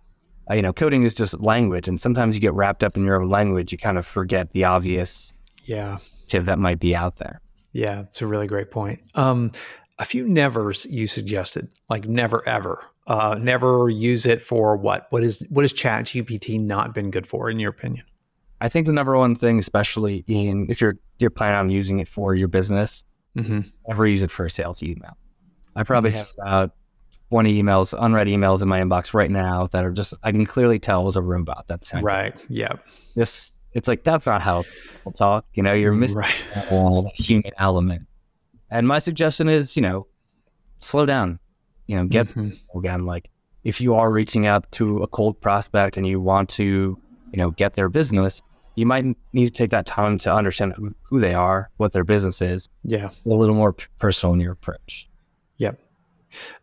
Uh, 0.49 0.55
you 0.55 0.61
know, 0.61 0.73
coding 0.73 1.03
is 1.03 1.15
just 1.15 1.39
language. 1.39 1.87
And 1.87 1.99
sometimes 1.99 2.35
you 2.35 2.41
get 2.41 2.53
wrapped 2.53 2.83
up 2.83 2.97
in 2.97 3.05
your 3.05 3.21
own 3.21 3.29
language. 3.29 3.71
You 3.71 3.77
kind 3.77 3.97
of 3.97 4.05
forget 4.05 4.51
the 4.51 4.65
obvious 4.65 5.33
yeah 5.65 5.99
tip 6.27 6.43
that 6.43 6.59
might 6.59 6.79
be 6.79 6.95
out 6.95 7.17
there. 7.17 7.39
Yeah, 7.73 8.01
it's 8.01 8.21
a 8.21 8.27
really 8.27 8.47
great 8.47 8.71
point. 8.71 8.99
Um, 9.15 9.51
a 9.99 10.05
few 10.05 10.27
nevers 10.27 10.85
you 10.85 11.07
suggested, 11.07 11.69
like 11.89 12.07
never 12.07 12.47
ever. 12.47 12.83
Uh, 13.05 13.37
never 13.39 13.89
use 13.89 14.25
it 14.25 14.41
for 14.41 14.77
what? 14.77 15.07
What 15.09 15.23
is 15.23 15.45
what 15.49 15.63
has 15.63 15.73
Chat 15.73 16.05
GPT 16.05 16.59
not 16.59 16.93
been 16.93 17.11
good 17.11 17.27
for, 17.27 17.49
in 17.49 17.59
your 17.59 17.71
opinion? 17.71 18.05
I 18.61 18.69
think 18.69 18.85
the 18.85 18.93
number 18.93 19.17
one 19.17 19.35
thing, 19.35 19.59
especially 19.59 20.23
in 20.27 20.67
if 20.69 20.79
you're 20.79 20.97
you're 21.19 21.29
planning 21.29 21.59
on 21.59 21.69
using 21.69 21.99
it 21.99 22.07
for 22.07 22.33
your 22.33 22.47
business, 22.47 23.03
mm-hmm. 23.37 23.61
never 23.87 24.07
use 24.07 24.21
it 24.21 24.31
for 24.31 24.45
a 24.45 24.49
sales 24.49 24.81
email. 24.81 25.17
I 25.75 25.83
probably 25.83 26.11
mm-hmm. 26.11 26.19
have 26.19 26.31
about 26.39 26.75
20 27.29 27.63
emails, 27.63 27.97
unread 27.99 28.27
emails 28.27 28.61
in 28.61 28.67
my 28.67 28.79
inbox 28.79 29.13
right 29.13 29.31
now 29.31 29.67
that 29.71 29.83
are 29.83 29.91
just 29.91 30.13
I 30.21 30.31
can 30.31 30.45
clearly 30.45 30.77
tell 30.77 31.03
was 31.03 31.15
a 31.15 31.21
robot 31.21 31.67
that 31.67 31.83
sent. 31.83 32.03
Right. 32.03 32.35
Yeah. 32.47 32.73
This 33.15 33.52
it's 33.73 33.87
like 33.87 34.03
that's 34.03 34.25
not 34.25 34.41
how 34.41 34.63
people 34.91 35.11
talk. 35.11 35.45
You 35.53 35.63
know, 35.63 35.73
you're 35.73 35.93
missing 35.93 36.17
right. 36.17 36.45
the 36.53 37.11
human 37.15 37.51
element. 37.57 38.07
And 38.69 38.87
my 38.87 38.99
suggestion 38.99 39.49
is, 39.49 39.75
you 39.75 39.81
know, 39.81 40.07
slow 40.79 41.05
down. 41.05 41.39
You 41.87 41.97
know, 41.97 42.05
get 42.05 42.27
mm-hmm. 42.27 42.77
again 42.77 43.05
like 43.05 43.29
if 43.63 43.81
you 43.81 43.95
are 43.95 44.11
reaching 44.11 44.45
out 44.45 44.71
to 44.73 44.99
a 44.99 45.07
cold 45.07 45.39
prospect 45.41 45.97
and 45.97 46.07
you 46.07 46.19
want 46.19 46.49
to, 46.49 46.97
you 47.31 47.37
know, 47.37 47.51
get 47.51 47.73
their 47.73 47.89
business, 47.89 48.41
you 48.75 48.85
might 48.85 49.05
need 49.33 49.45
to 49.45 49.51
take 49.51 49.71
that 49.71 49.85
time 49.85 50.17
to 50.19 50.33
understand 50.33 50.73
who, 50.73 50.91
who 51.03 51.19
they 51.19 51.33
are, 51.33 51.69
what 51.77 51.91
their 51.93 52.03
business 52.03 52.41
is. 52.41 52.69
Yeah, 52.83 53.09
a 53.25 53.29
little 53.29 53.55
more 53.55 53.75
personal 53.99 54.33
in 54.33 54.39
your 54.39 54.53
approach. 54.53 55.09
Yep. 55.57 55.79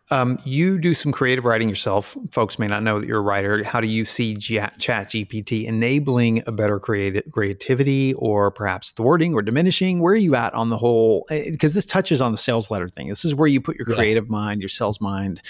Um, 0.09 0.39
you 0.43 0.77
do 0.77 0.93
some 0.93 1.11
creative 1.11 1.45
writing 1.45 1.69
yourself. 1.69 2.17
Folks 2.31 2.59
may 2.59 2.67
not 2.67 2.83
know 2.83 2.99
that 2.99 3.07
you're 3.07 3.19
a 3.19 3.21
writer. 3.21 3.63
How 3.63 3.79
do 3.79 3.87
you 3.87 4.03
see 4.03 4.35
Chat 4.35 4.77
GPT 4.77 5.65
enabling 5.65 6.43
a 6.45 6.51
better 6.51 6.79
creative 6.79 7.31
creativity, 7.31 8.13
or 8.15 8.51
perhaps 8.51 8.91
thwarting 8.91 9.33
or 9.33 9.41
diminishing? 9.41 9.99
Where 9.99 10.13
are 10.13 10.17
you 10.17 10.35
at 10.35 10.53
on 10.53 10.69
the 10.69 10.77
whole? 10.77 11.25
Because 11.29 11.71
eh, 11.71 11.75
this 11.75 11.85
touches 11.85 12.21
on 12.21 12.31
the 12.31 12.37
sales 12.37 12.69
letter 12.69 12.89
thing. 12.89 13.07
This 13.07 13.23
is 13.23 13.33
where 13.33 13.47
you 13.47 13.61
put 13.61 13.77
your 13.77 13.85
creative 13.85 14.25
yeah. 14.25 14.31
mind, 14.31 14.61
your 14.61 14.69
sales 14.69 14.99
mind, 14.99 15.41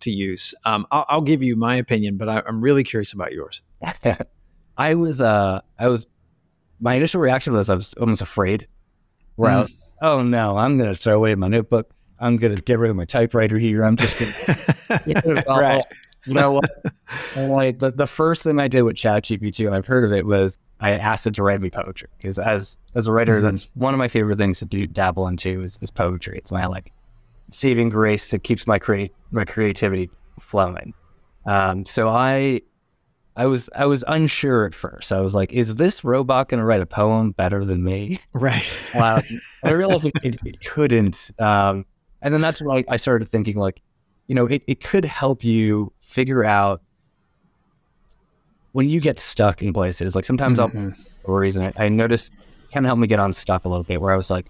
to 0.00 0.10
use. 0.10 0.54
Um, 0.64 0.86
I'll, 0.90 1.04
I'll, 1.08 1.20
give 1.20 1.42
you 1.42 1.56
my 1.56 1.76
opinion, 1.76 2.16
but 2.16 2.28
I, 2.28 2.42
am 2.46 2.60
really 2.60 2.84
curious 2.84 3.12
about 3.12 3.32
yours. 3.32 3.62
I 4.78 4.94
was, 4.94 5.20
uh, 5.20 5.60
I 5.78 5.88
was, 5.88 6.06
my 6.80 6.94
initial 6.94 7.20
reaction 7.20 7.52
was 7.52 7.70
I 7.70 7.74
was 7.74 7.94
almost 7.94 8.20
afraid. 8.20 8.68
Where 9.36 9.50
mm. 9.50 9.54
I 9.54 9.60
was, 9.60 9.70
oh 10.02 10.22
no, 10.22 10.56
I'm 10.56 10.78
going 10.78 10.90
to 10.90 10.96
throw 10.98 11.16
away 11.16 11.34
my 11.34 11.48
notebook 11.48 11.90
I'm 12.18 12.36
going 12.36 12.54
to 12.54 12.62
get 12.62 12.78
rid 12.78 12.90
of 12.90 12.96
my 12.96 13.04
typewriter 13.04 13.58
here. 13.58 13.84
I'm 13.84 13.96
just 13.96 14.18
going 14.18 14.32
to. 15.12 15.44
right. 15.48 15.84
You 16.26 16.34
know 16.34 16.52
what? 16.52 16.70
like 17.36 17.78
the, 17.78 17.92
the 17.92 18.06
first 18.06 18.42
thing 18.42 18.58
I 18.58 18.68
did 18.68 18.82
with 18.82 18.96
ChatGPT, 18.96 19.66
and 19.66 19.74
I've 19.74 19.86
heard 19.86 20.04
of 20.04 20.12
it, 20.12 20.26
was 20.26 20.58
I 20.80 20.90
asked 20.92 21.26
it 21.26 21.34
to 21.36 21.42
write 21.42 21.60
me 21.60 21.70
poetry. 21.70 22.08
Because 22.16 22.38
as 22.38 22.78
as 22.94 23.06
a 23.06 23.12
writer, 23.12 23.36
mm-hmm. 23.36 23.44
that's 23.44 23.68
one 23.74 23.94
of 23.94 23.98
my 23.98 24.08
favorite 24.08 24.36
things 24.36 24.58
to 24.58 24.66
do 24.66 24.86
dabble 24.86 25.28
into 25.28 25.62
is, 25.62 25.78
is 25.80 25.90
poetry. 25.90 26.38
It's 26.38 26.50
my 26.50 26.66
like 26.66 26.92
saving 27.50 27.90
grace 27.90 28.30
that 28.30 28.42
keeps 28.42 28.66
my 28.66 28.78
create 28.78 29.12
my 29.30 29.44
creativity 29.44 30.10
flowing. 30.40 30.94
Um, 31.46 31.86
so 31.86 32.08
I 32.08 32.62
I 33.36 33.46
was 33.46 33.68
I 33.76 33.86
was 33.86 34.02
unsure 34.08 34.64
at 34.64 34.74
first. 34.74 35.12
I 35.12 35.20
was 35.20 35.34
like, 35.34 35.52
is 35.52 35.76
this 35.76 36.02
robot 36.02 36.48
going 36.48 36.58
to 36.58 36.64
write 36.64 36.80
a 36.80 36.86
poem 36.86 37.32
better 37.32 37.64
than 37.64 37.84
me? 37.84 38.18
Right. 38.32 38.72
Wow. 38.94 39.20
I 39.64 39.70
realized 39.70 40.06
it, 40.06 40.38
it 40.44 40.60
couldn't. 40.64 41.30
Um, 41.38 41.84
and 42.22 42.32
then 42.32 42.40
that's 42.40 42.60
when 42.62 42.78
I, 42.78 42.94
I 42.94 42.96
started 42.96 43.28
thinking 43.28 43.56
like, 43.56 43.82
you 44.26 44.34
know, 44.34 44.46
it, 44.46 44.62
it 44.66 44.82
could 44.82 45.04
help 45.04 45.44
you 45.44 45.92
figure 46.00 46.44
out 46.44 46.80
when 48.72 48.88
you 48.88 49.00
get 49.00 49.18
stuck 49.18 49.62
in 49.62 49.72
places. 49.72 50.14
Like 50.14 50.24
sometimes 50.24 50.58
mm-hmm. 50.58 50.88
I'll 50.88 50.94
stories 51.22 51.56
and 51.56 51.66
I, 51.66 51.84
I 51.84 51.88
noticed 51.88 52.32
kind 52.72 52.84
of 52.84 52.88
helped 52.88 53.00
me 53.00 53.06
get 53.06 53.18
unstuck 53.18 53.64
a 53.64 53.68
little 53.68 53.84
bit 53.84 54.00
where 54.00 54.12
I 54.12 54.16
was 54.16 54.30
like, 54.30 54.46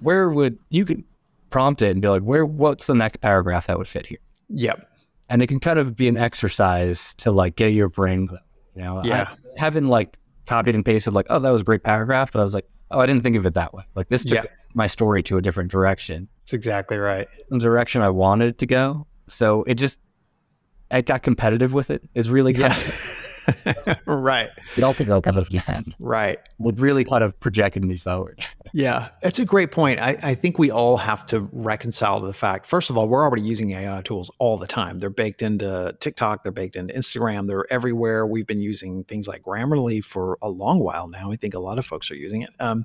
where 0.00 0.30
would 0.30 0.58
you 0.68 0.84
could 0.84 1.02
prompt 1.50 1.82
it 1.82 1.90
and 1.90 2.02
be 2.02 2.08
like, 2.08 2.22
where 2.22 2.44
what's 2.46 2.86
the 2.86 2.94
next 2.94 3.20
paragraph 3.20 3.66
that 3.66 3.78
would 3.78 3.88
fit 3.88 4.06
here? 4.06 4.18
Yep. 4.50 4.86
And 5.28 5.42
it 5.42 5.46
can 5.46 5.60
kind 5.60 5.78
of 5.78 5.96
be 5.96 6.08
an 6.08 6.16
exercise 6.16 7.14
to 7.14 7.30
like 7.30 7.56
get 7.56 7.68
your 7.68 7.88
brain, 7.88 8.28
you 8.74 8.82
know, 8.82 9.02
yeah. 9.04 9.30
I 9.56 9.60
haven't 9.60 9.88
like 9.88 10.16
copied 10.46 10.74
and 10.74 10.84
pasted 10.84 11.12
like, 11.12 11.26
oh, 11.30 11.38
that 11.38 11.50
was 11.50 11.62
a 11.62 11.64
great 11.64 11.82
paragraph, 11.82 12.32
but 12.32 12.40
I 12.40 12.42
was 12.42 12.54
like, 12.54 12.68
oh, 12.90 13.00
I 13.00 13.06
didn't 13.06 13.22
think 13.22 13.36
of 13.36 13.46
it 13.46 13.54
that 13.54 13.72
way. 13.72 13.84
Like 13.94 14.08
this 14.08 14.24
took 14.24 14.46
my 14.74 14.86
story 14.86 15.22
to 15.24 15.36
a 15.36 15.42
different 15.42 15.70
direction. 15.70 16.28
That's 16.42 16.52
exactly 16.52 16.98
right. 16.98 17.28
The 17.48 17.58
direction 17.58 18.02
I 18.02 18.10
wanted 18.10 18.48
it 18.48 18.58
to 18.58 18.66
go. 18.66 19.06
So 19.28 19.62
it 19.64 19.74
just, 19.74 20.00
I 20.90 21.02
got 21.02 21.22
competitive 21.22 21.72
with 21.72 21.90
it. 21.90 22.02
Is 22.14 22.30
really 22.30 22.52
yeah. 22.52 22.76
Of 23.46 23.98
right. 24.06 24.50
You 24.76 24.80
don't 24.80 24.96
think 24.96 25.08
they'll 25.08 25.22
come 25.22 25.38
again. 25.38 25.94
Right. 25.98 26.38
Would 26.58 26.80
really 26.80 27.04
kind 27.04 27.24
of 27.24 27.38
projected 27.40 27.84
me 27.84 27.96
forward. 27.96 28.44
yeah, 28.72 29.08
it's 29.22 29.38
a 29.38 29.44
great 29.44 29.70
point. 29.70 30.00
I, 30.00 30.16
I 30.22 30.34
think 30.34 30.58
we 30.58 30.70
all 30.70 30.96
have 30.96 31.26
to 31.26 31.48
reconcile 31.52 32.20
to 32.20 32.26
the 32.26 32.32
fact, 32.32 32.66
first 32.66 32.90
of 32.90 32.98
all, 32.98 33.08
we're 33.08 33.22
already 33.22 33.42
using 33.42 33.70
AI 33.72 34.02
tools 34.02 34.30
all 34.38 34.56
the 34.56 34.66
time. 34.66 34.98
They're 34.98 35.10
baked 35.10 35.42
into 35.42 35.96
TikTok, 36.00 36.42
they're 36.42 36.52
baked 36.52 36.76
into 36.76 36.94
Instagram, 36.94 37.46
they're 37.46 37.70
everywhere. 37.72 38.26
We've 38.26 38.46
been 38.46 38.60
using 38.60 39.04
things 39.04 39.28
like 39.28 39.42
Grammarly 39.42 40.02
for 40.02 40.38
a 40.42 40.48
long 40.48 40.80
while 40.80 41.08
now. 41.08 41.30
I 41.30 41.36
think 41.36 41.54
a 41.54 41.58
lot 41.58 41.78
of 41.78 41.86
folks 41.86 42.10
are 42.10 42.16
using 42.16 42.42
it. 42.42 42.50
Um, 42.60 42.84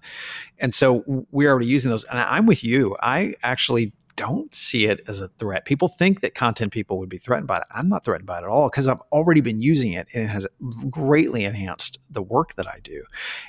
and 0.60 0.74
so 0.74 1.04
we're 1.32 1.50
already 1.50 1.68
using 1.68 1.92
those. 1.92 2.04
And 2.06 2.20
I'm 2.20 2.46
with 2.46 2.64
you. 2.64 2.96
I 3.02 3.36
actually 3.44 3.94
don't 4.16 4.54
see 4.54 4.86
it 4.86 5.02
as 5.08 5.22
a 5.22 5.28
threat. 5.28 5.66
People 5.66 5.88
think 5.88 6.22
that 6.22 6.36
content 6.36 6.72
people 6.72 6.98
would 7.00 7.10
be 7.10 7.18
threatened 7.18 7.48
by 7.48 7.58
it. 7.58 7.64
I'm 7.72 7.90
not 7.90 8.06
threatened 8.06 8.28
by 8.28 8.38
it 8.38 8.44
at 8.44 8.50
all 8.50 8.70
because 8.70 8.88
I've 8.88 9.02
already 9.12 9.42
been 9.42 9.62
using 9.62 9.94
it 9.94 10.08
and 10.14 10.24
it 10.24 10.28
has 10.28 10.48
greatly 10.90 11.46
enhanced 11.46 12.00
the 12.10 12.22
work 12.22 12.56
that 12.56 12.68
I 12.68 12.80
do. 12.84 13.04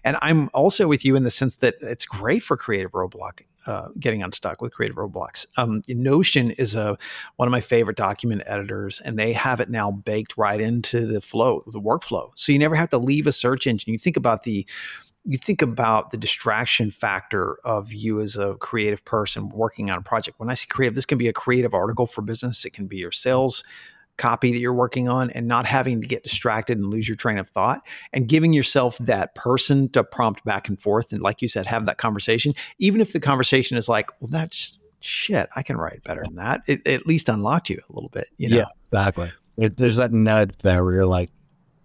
And 0.04 0.16
I'm 0.22 0.50
also 0.54 0.86
with 0.88 1.04
you 1.04 1.16
in 1.16 1.22
the 1.22 1.30
sense 1.30 1.56
that 1.56 1.76
it's 1.80 2.06
great 2.06 2.42
for 2.42 2.56
creative 2.56 2.92
roadblock. 2.92 3.42
Uh, 3.66 3.88
getting 3.98 4.22
unstuck 4.22 4.62
with 4.62 4.72
creative 4.72 4.96
roadblocks. 4.96 5.44
Um, 5.56 5.82
Notion 5.88 6.52
is 6.52 6.76
a 6.76 6.96
one 7.34 7.48
of 7.48 7.50
my 7.50 7.60
favorite 7.60 7.96
document 7.96 8.42
editors, 8.46 9.00
and 9.00 9.18
they 9.18 9.32
have 9.32 9.58
it 9.58 9.68
now 9.68 9.90
baked 9.90 10.36
right 10.36 10.60
into 10.60 11.04
the 11.04 11.20
flow, 11.20 11.64
the 11.72 11.80
workflow. 11.80 12.30
So 12.36 12.52
you 12.52 12.60
never 12.60 12.76
have 12.76 12.90
to 12.90 12.98
leave 12.98 13.26
a 13.26 13.32
search 13.32 13.66
engine. 13.66 13.90
You 13.90 13.98
think 13.98 14.16
about 14.16 14.44
the 14.44 14.64
you 15.26 15.36
think 15.36 15.60
about 15.60 16.10
the 16.10 16.16
distraction 16.16 16.90
factor 16.90 17.58
of 17.64 17.92
you 17.92 18.20
as 18.20 18.36
a 18.36 18.54
creative 18.54 19.04
person 19.04 19.48
working 19.48 19.90
on 19.90 19.98
a 19.98 20.02
project. 20.02 20.38
When 20.38 20.48
I 20.48 20.54
say 20.54 20.66
creative, 20.68 20.94
this 20.94 21.06
can 21.06 21.18
be 21.18 21.28
a 21.28 21.32
creative 21.32 21.74
article 21.74 22.06
for 22.06 22.22
business, 22.22 22.64
it 22.64 22.72
can 22.72 22.86
be 22.86 22.98
your 22.98 23.12
sales 23.12 23.64
copy 24.16 24.50
that 24.50 24.58
you're 24.58 24.72
working 24.72 25.08
on, 25.08 25.30
and 25.32 25.46
not 25.46 25.66
having 25.66 26.00
to 26.00 26.08
get 26.08 26.22
distracted 26.22 26.78
and 26.78 26.86
lose 26.88 27.06
your 27.06 27.16
train 27.16 27.38
of 27.38 27.48
thought, 27.48 27.82
and 28.12 28.28
giving 28.28 28.52
yourself 28.52 28.96
that 28.98 29.34
person 29.34 29.88
to 29.90 30.02
prompt 30.02 30.44
back 30.44 30.68
and 30.68 30.80
forth. 30.80 31.12
And 31.12 31.20
like 31.20 31.42
you 31.42 31.48
said, 31.48 31.66
have 31.66 31.84
that 31.86 31.98
conversation, 31.98 32.54
even 32.78 33.02
if 33.02 33.12
the 33.12 33.20
conversation 33.20 33.76
is 33.76 33.88
like, 33.88 34.10
well, 34.20 34.30
that's 34.30 34.78
shit, 35.00 35.48
I 35.54 35.62
can 35.62 35.76
write 35.76 36.02
better 36.02 36.22
than 36.24 36.36
that. 36.36 36.62
It, 36.66 36.80
it 36.86 37.00
at 37.00 37.06
least 37.06 37.28
unlocked 37.28 37.68
you 37.68 37.78
a 37.90 37.92
little 37.92 38.08
bit, 38.08 38.28
you 38.38 38.48
know? 38.48 38.56
Yeah, 38.56 38.64
exactly. 38.86 39.30
There's 39.58 39.96
that 39.96 40.12
nudge 40.12 40.56
there 40.62 40.82
where 40.82 40.94
you're 40.94 41.06
like, 41.06 41.28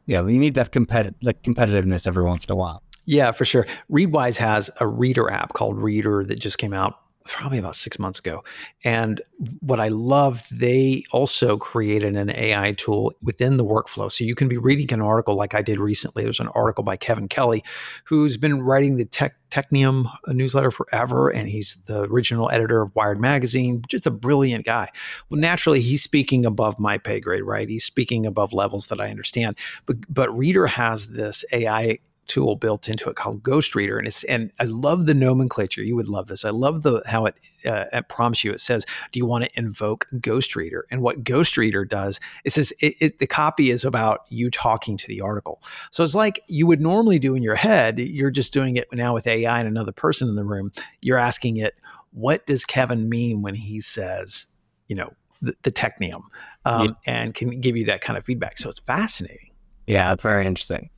yeah, 0.06 0.21
you 0.21 0.39
need 0.39 0.56
that 0.56 0.71
competitive, 0.71 1.15
like 1.21 1.41
competitiveness 1.43 2.08
every 2.08 2.23
once 2.23 2.45
in 2.45 2.51
a 2.51 2.56
while. 2.56 2.82
Yeah, 3.06 3.32
for 3.32 3.46
sure. 3.46 3.66
Readwise 3.92 4.38
has 4.38 4.70
a 4.80 4.88
reader 4.88 5.30
app 5.32 5.54
called 5.54 5.78
Reader 5.78 6.24
that 6.26 6.40
just 6.40 6.58
came 6.58 6.74
out 6.74 7.00
probably 7.26 7.58
about 7.58 7.76
six 7.76 8.00
months 8.00 8.20
ago. 8.20 8.44
And 8.84 9.22
what 9.60 9.80
I 9.80 9.90
love, 9.90 10.48
they 10.52 11.04
also 11.12 11.58
created 11.58 12.16
an 12.16 12.30
AI 12.32 12.74
tool 12.74 13.14
within 13.22 13.58
the 13.58 13.66
workflow. 13.66 14.12
So 14.12 14.24
you 14.24 14.36
can 14.36 14.48
be 14.48 14.58
reading 14.58 14.92
an 14.92 15.02
article 15.02 15.36
like 15.36 15.54
I 15.54 15.62
did 15.62 15.80
recently. 15.80 16.24
There's 16.24 16.40
an 16.40 16.50
article 16.50 16.84
by 16.84 16.98
Kevin 16.98 17.28
Kelly, 17.28 17.64
who's 18.06 18.38
been 18.38 18.62
writing 18.62 18.96
the 18.96 19.06
Tech 19.06 19.36
Technium 19.50 20.06
uh, 20.28 20.32
newsletter 20.32 20.72
forever, 20.72 21.30
and 21.30 21.48
he's 21.48 21.76
the 21.86 22.04
original 22.04 22.50
editor 22.52 22.82
of 22.82 22.96
Wired 22.96 23.20
Magazine. 23.20 23.84
Just 23.88 24.08
a 24.08 24.12
brilliant 24.12 24.66
guy. 24.66 24.90
Well, 25.30 25.42
naturally, 25.42 25.82
he's 25.82 26.02
speaking 26.02 26.46
above 26.46 26.80
my 26.80 26.98
pay 26.98 27.20
grade, 27.20 27.44
right? 27.44 27.68
He's 27.68 27.84
speaking 27.84 28.26
above 28.26 28.54
levels 28.54 28.88
that 28.88 29.02
I 29.02 29.10
understand. 29.10 29.58
But 29.86 29.98
but 30.12 30.36
Reader 30.36 30.68
has 30.68 31.10
this 31.10 31.44
AI 31.52 32.00
tool 32.32 32.56
built 32.56 32.88
into 32.88 33.10
it 33.10 33.15
called 33.17 33.44
Ghost 33.44 33.76
Reader, 33.76 33.98
and 33.98 34.08
it's 34.08 34.24
and 34.24 34.52
I 34.60 34.63
love 34.63 35.06
the 35.06 35.13
nomenclature. 35.13 35.84
You 35.84 35.98
would 35.98 36.08
love 36.08 36.28
this. 36.28 36.46
I 36.46 36.50
love 36.50 36.82
the 36.82 37.04
how 37.06 37.26
it 37.26 37.36
uh, 37.65 37.86
it 37.91 38.08
prompts 38.08 38.44
you. 38.44 38.52
It 38.52 38.62
says, 38.62 38.86
"Do 39.12 39.20
you 39.20 39.26
want 39.26 39.44
to 39.44 39.50
invoke 39.60 40.08
Ghost 40.22 40.56
Reader?" 40.56 40.86
And 40.89 41.02
what 41.02 41.24
Ghost 41.26 41.58
Reader 41.58 41.84
does, 41.84 42.20
it 42.46 42.52
says 42.52 42.72
it, 42.80 42.96
it, 43.00 43.20
the 43.20 43.28
copy 43.28 43.70
is 43.70 43.84
about 43.84 44.22
you 44.30 44.50
talking 44.50 44.96
to 44.96 45.08
the 45.08 45.20
article. 45.20 45.62
So 45.91 46.04
it's 46.04 46.15
like 46.15 46.41
you 46.48 46.65
would 46.67 46.80
normally 46.80 47.20
do 47.20 47.36
in 47.36 47.44
your 47.44 47.56
head. 47.56 48.00
You're 48.00 48.32
just 48.32 48.54
doing 48.54 48.78
it 48.78 48.88
now 48.94 49.13
with 49.13 49.28
AI 49.28 49.60
and 49.60 49.67
another 49.67 49.91
person 49.91 50.30
in 50.30 50.36
the 50.36 50.46
room. 50.46 50.72
You're 51.02 51.17
asking 51.17 51.58
it, 51.58 51.78
"What 52.12 52.46
does 52.46 52.63
Kevin 52.63 53.10
mean 53.10 53.41
when 53.41 53.56
he 53.56 53.82
says, 53.82 54.48
you 54.88 54.96
know, 54.96 55.12
the, 55.41 55.54
the 55.63 55.72
technium?" 55.72 56.22
Um, 56.63 56.86
yeah. 56.86 56.94
And 57.06 57.34
can 57.34 57.60
give 57.60 57.76
you 57.76 57.86
that 57.86 58.02
kind 58.02 58.17
of 58.17 58.24
feedback. 58.24 58.58
So 58.58 58.70
it's 58.70 58.80
fascinating. 58.80 59.50
Yeah, 59.88 60.13
it's 60.13 60.22
very 60.24 60.46
interesting. 60.46 60.91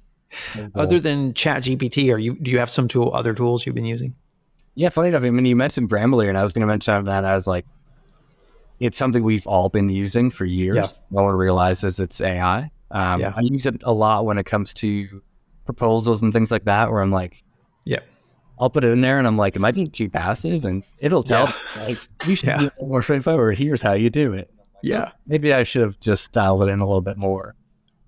Other 0.76 1.00
than 1.00 1.34
Chat 1.34 1.63
GPT, 1.63 2.13
are 2.13 2.17
you 2.17 2.36
do 2.36 2.52
you 2.52 2.60
have 2.60 2.69
some 2.69 2.88
tool 2.88 3.12
other 3.13 3.34
tools 3.34 3.65
you've 3.65 3.76
been 3.76 3.86
using? 3.86 4.15
Yeah, 4.76 4.89
funny 4.89 5.10
enough, 5.10 5.24
I 5.24 5.30
mean 5.30 5.46
you 5.46 5.56
mentioned 5.56 5.89
Grammarly 5.89 6.30
and 6.30 6.38
I 6.38 6.43
was 6.43 6.54
gonna 6.54 6.65
mention 6.65 7.06
that 7.06 7.24
as 7.26 7.48
like 7.48 7.65
it's 8.80 8.98
something 8.98 9.24
we've 9.24 9.48
all 9.48 9.69
been 9.69 9.89
using 9.89 10.30
for 10.30 10.46
years. 10.46 10.76
Yeah. 10.76 10.88
No 11.12 11.24
one 11.24 11.36
realizes 11.36 12.00
it's 12.00 12.19
AI. 12.22 12.72
Um, 12.91 13.22
yeah. 13.22 13.34
I 13.36 13.41
use 13.41 13.65
it 13.65 13.82
a 13.84 13.93
lot 13.93 14.26
when 14.26 14.38
it 14.38 14.46
comes 14.46 14.74
to 14.76 15.22
proposals 15.65 16.22
and 16.22 16.34
things 16.34 16.52
like 16.52 16.65
that, 16.65 16.91
where 16.91 17.02
I'm 17.02 17.12
like, 17.12 17.43
yeah, 17.86 18.00
I'll 18.60 18.69
put 18.69 18.84
it 18.84 18.89
in 18.89 19.02
there 19.02 19.17
and 19.17 19.28
I'm 19.28 19.38
like, 19.38 19.56
am 19.56 19.65
I 19.65 19.72
being 19.72 19.89
too 19.89 20.10
passive? 20.10 20.65
And 20.65 20.84
it'll 21.00 21.24
tell 21.24 21.54
yeah. 21.76 21.84
like, 21.84 21.98
you 22.26 22.36
should 22.36 22.50
yeah. 22.50 22.58
be 22.60 22.69
more 22.86 23.02
straightforward. 23.02 23.58
Here's 23.58 23.82
how 23.82 23.93
you 23.93 24.10
do 24.10 24.34
it. 24.34 24.54
Yeah. 24.82 25.12
Maybe 25.26 25.54
I 25.54 25.63
should 25.63 25.82
have 25.82 26.00
just 26.00 26.32
dialed 26.34 26.63
it 26.63 26.69
in 26.69 26.80
a 26.80 26.86
little 26.86 27.02
bit 27.02 27.17
more. 27.17 27.56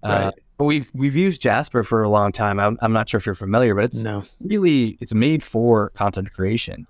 Uh, 0.04 0.08
right. 0.08 0.24
Uh, 0.26 0.32
we've 0.64 0.90
we've 0.94 1.16
used 1.16 1.42
Jasper 1.42 1.84
for 1.84 2.04
a 2.04 2.10
long 2.10 2.32
time. 2.32 2.60
I'm, 2.60 2.78
I'm 2.82 2.94
not 2.94 3.10
sure 3.10 3.18
if 3.18 3.26
you're 3.26 3.36
familiar, 3.36 3.76
but 3.76 3.86
it's 3.86 4.04
no. 4.04 4.24
really 4.40 4.98
it's 5.02 5.14
made 5.14 5.44
for 5.44 5.90
content 5.90 6.32
creation, 6.32 6.88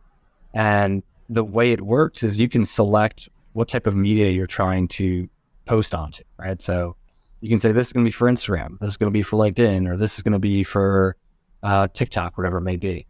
and 0.53 1.01
the 1.29 1.43
way 1.43 1.71
it 1.71 1.81
works 1.81 2.21
is 2.21 2.39
you 2.39 2.47
can 2.47 2.65
select 2.65 3.27
what 3.53 3.67
type 3.67 3.87
of 3.87 3.95
media 3.95 4.29
you're 4.29 4.45
trying 4.45 4.87
to 4.87 5.27
post 5.65 5.95
onto, 5.95 6.23
right? 6.37 6.61
So 6.61 6.95
you 7.41 7.49
can 7.49 7.59
say 7.59 7.71
this 7.71 7.87
is 7.87 7.93
going 7.93 8.05
to 8.05 8.07
be 8.07 8.13
for 8.13 8.29
Instagram, 8.29 8.79
this 8.79 8.91
is 8.91 8.97
going 8.97 9.11
to 9.11 9.11
be 9.11 9.23
for 9.23 9.37
LinkedIn, 9.37 9.89
or 9.89 9.97
this 9.97 10.17
is 10.17 10.23
going 10.23 10.33
to 10.33 10.39
be 10.39 10.63
for 10.63 11.15
uh, 11.63 11.87
TikTok, 11.93 12.37
whatever 12.37 12.57
it 12.57 12.61
may 12.61 12.75
be, 12.75 13.07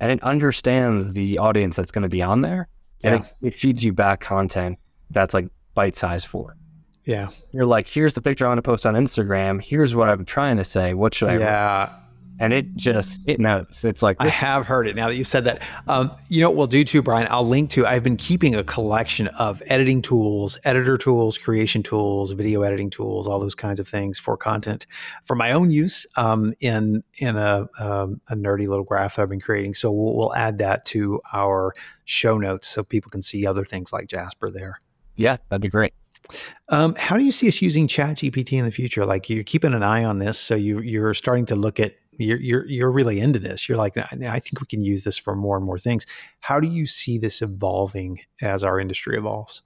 and 0.00 0.12
it 0.12 0.22
understands 0.22 1.14
the 1.14 1.38
audience 1.38 1.76
that's 1.76 1.90
going 1.90 2.02
to 2.02 2.08
be 2.08 2.20
on 2.22 2.42
there, 2.42 2.68
yeah. 3.02 3.14
and 3.14 3.24
it, 3.24 3.48
it 3.48 3.54
feeds 3.54 3.82
you 3.82 3.92
back 3.92 4.20
content 4.20 4.78
that's 5.10 5.32
like 5.32 5.48
bite 5.74 5.96
size 5.96 6.24
for 6.24 6.52
it. 6.52 6.58
Yeah. 7.04 7.30
You're 7.52 7.66
like, 7.66 7.88
here's 7.88 8.14
the 8.14 8.22
picture 8.22 8.46
I 8.46 8.48
want 8.48 8.58
to 8.58 8.62
post 8.62 8.86
on 8.86 8.94
Instagram. 8.94 9.62
Here's 9.62 9.94
what 9.94 10.08
I'm 10.08 10.24
trying 10.24 10.56
to 10.56 10.64
say. 10.64 10.94
What 10.94 11.14
should 11.14 11.28
I? 11.28 11.38
Yeah. 11.38 11.78
Write? 11.78 12.00
And 12.40 12.52
it 12.52 12.74
just 12.74 13.20
it 13.26 13.38
knows. 13.38 13.84
It's 13.84 14.02
like 14.02 14.18
this. 14.18 14.26
I 14.26 14.30
have 14.30 14.66
heard 14.66 14.88
it 14.88 14.96
now 14.96 15.06
that 15.06 15.14
you've 15.14 15.28
said 15.28 15.44
that. 15.44 15.62
Um, 15.86 16.10
you 16.28 16.40
know 16.40 16.50
what 16.50 16.56
we'll 16.56 16.66
do 16.66 16.82
too, 16.82 17.00
Brian? 17.00 17.28
I'll 17.30 17.46
link 17.46 17.70
to. 17.70 17.86
I've 17.86 18.02
been 18.02 18.16
keeping 18.16 18.56
a 18.56 18.64
collection 18.64 19.28
of 19.28 19.62
editing 19.66 20.02
tools, 20.02 20.58
editor 20.64 20.98
tools, 20.98 21.38
creation 21.38 21.84
tools, 21.84 22.32
video 22.32 22.62
editing 22.62 22.90
tools, 22.90 23.28
all 23.28 23.38
those 23.38 23.54
kinds 23.54 23.78
of 23.78 23.86
things 23.86 24.18
for 24.18 24.36
content 24.36 24.84
for 25.22 25.36
my 25.36 25.52
own 25.52 25.70
use 25.70 26.06
um, 26.16 26.52
in 26.58 27.04
in 27.18 27.36
a, 27.36 27.68
um, 27.78 28.20
a 28.28 28.34
nerdy 28.34 28.66
little 28.66 28.84
graph 28.84 29.14
that 29.14 29.22
I've 29.22 29.28
been 29.28 29.40
creating. 29.40 29.74
So 29.74 29.92
we'll, 29.92 30.16
we'll 30.16 30.34
add 30.34 30.58
that 30.58 30.84
to 30.86 31.20
our 31.32 31.72
show 32.04 32.36
notes 32.36 32.66
so 32.66 32.82
people 32.82 33.10
can 33.10 33.22
see 33.22 33.46
other 33.46 33.64
things 33.64 33.92
like 33.92 34.08
Jasper 34.08 34.50
there. 34.50 34.80
Yeah, 35.14 35.36
that'd 35.50 35.62
be 35.62 35.68
great. 35.68 35.94
Um, 36.68 36.94
how 36.96 37.16
do 37.16 37.24
you 37.24 37.32
see 37.32 37.48
us 37.48 37.60
using 37.60 37.86
Chat 37.86 38.16
GPT 38.16 38.58
in 38.58 38.64
the 38.64 38.70
future? 38.70 39.04
Like 39.04 39.28
you're 39.28 39.44
keeping 39.44 39.74
an 39.74 39.82
eye 39.82 40.04
on 40.04 40.18
this, 40.18 40.38
so 40.38 40.54
you 40.54 40.80
you're 40.80 41.14
starting 41.14 41.46
to 41.46 41.56
look 41.56 41.78
at 41.78 41.94
you're 42.18 42.40
you're 42.40 42.66
you're 42.66 42.90
really 42.90 43.20
into 43.20 43.38
this. 43.38 43.68
You're 43.68 43.78
like, 43.78 43.96
I 43.96 44.38
think 44.38 44.60
we 44.60 44.66
can 44.66 44.80
use 44.80 45.04
this 45.04 45.18
for 45.18 45.34
more 45.34 45.56
and 45.56 45.64
more 45.64 45.78
things. 45.78 46.06
How 46.40 46.60
do 46.60 46.66
you 46.66 46.86
see 46.86 47.18
this 47.18 47.42
evolving 47.42 48.20
as 48.42 48.64
our 48.64 48.80
industry 48.80 49.16
evolves? 49.16 49.62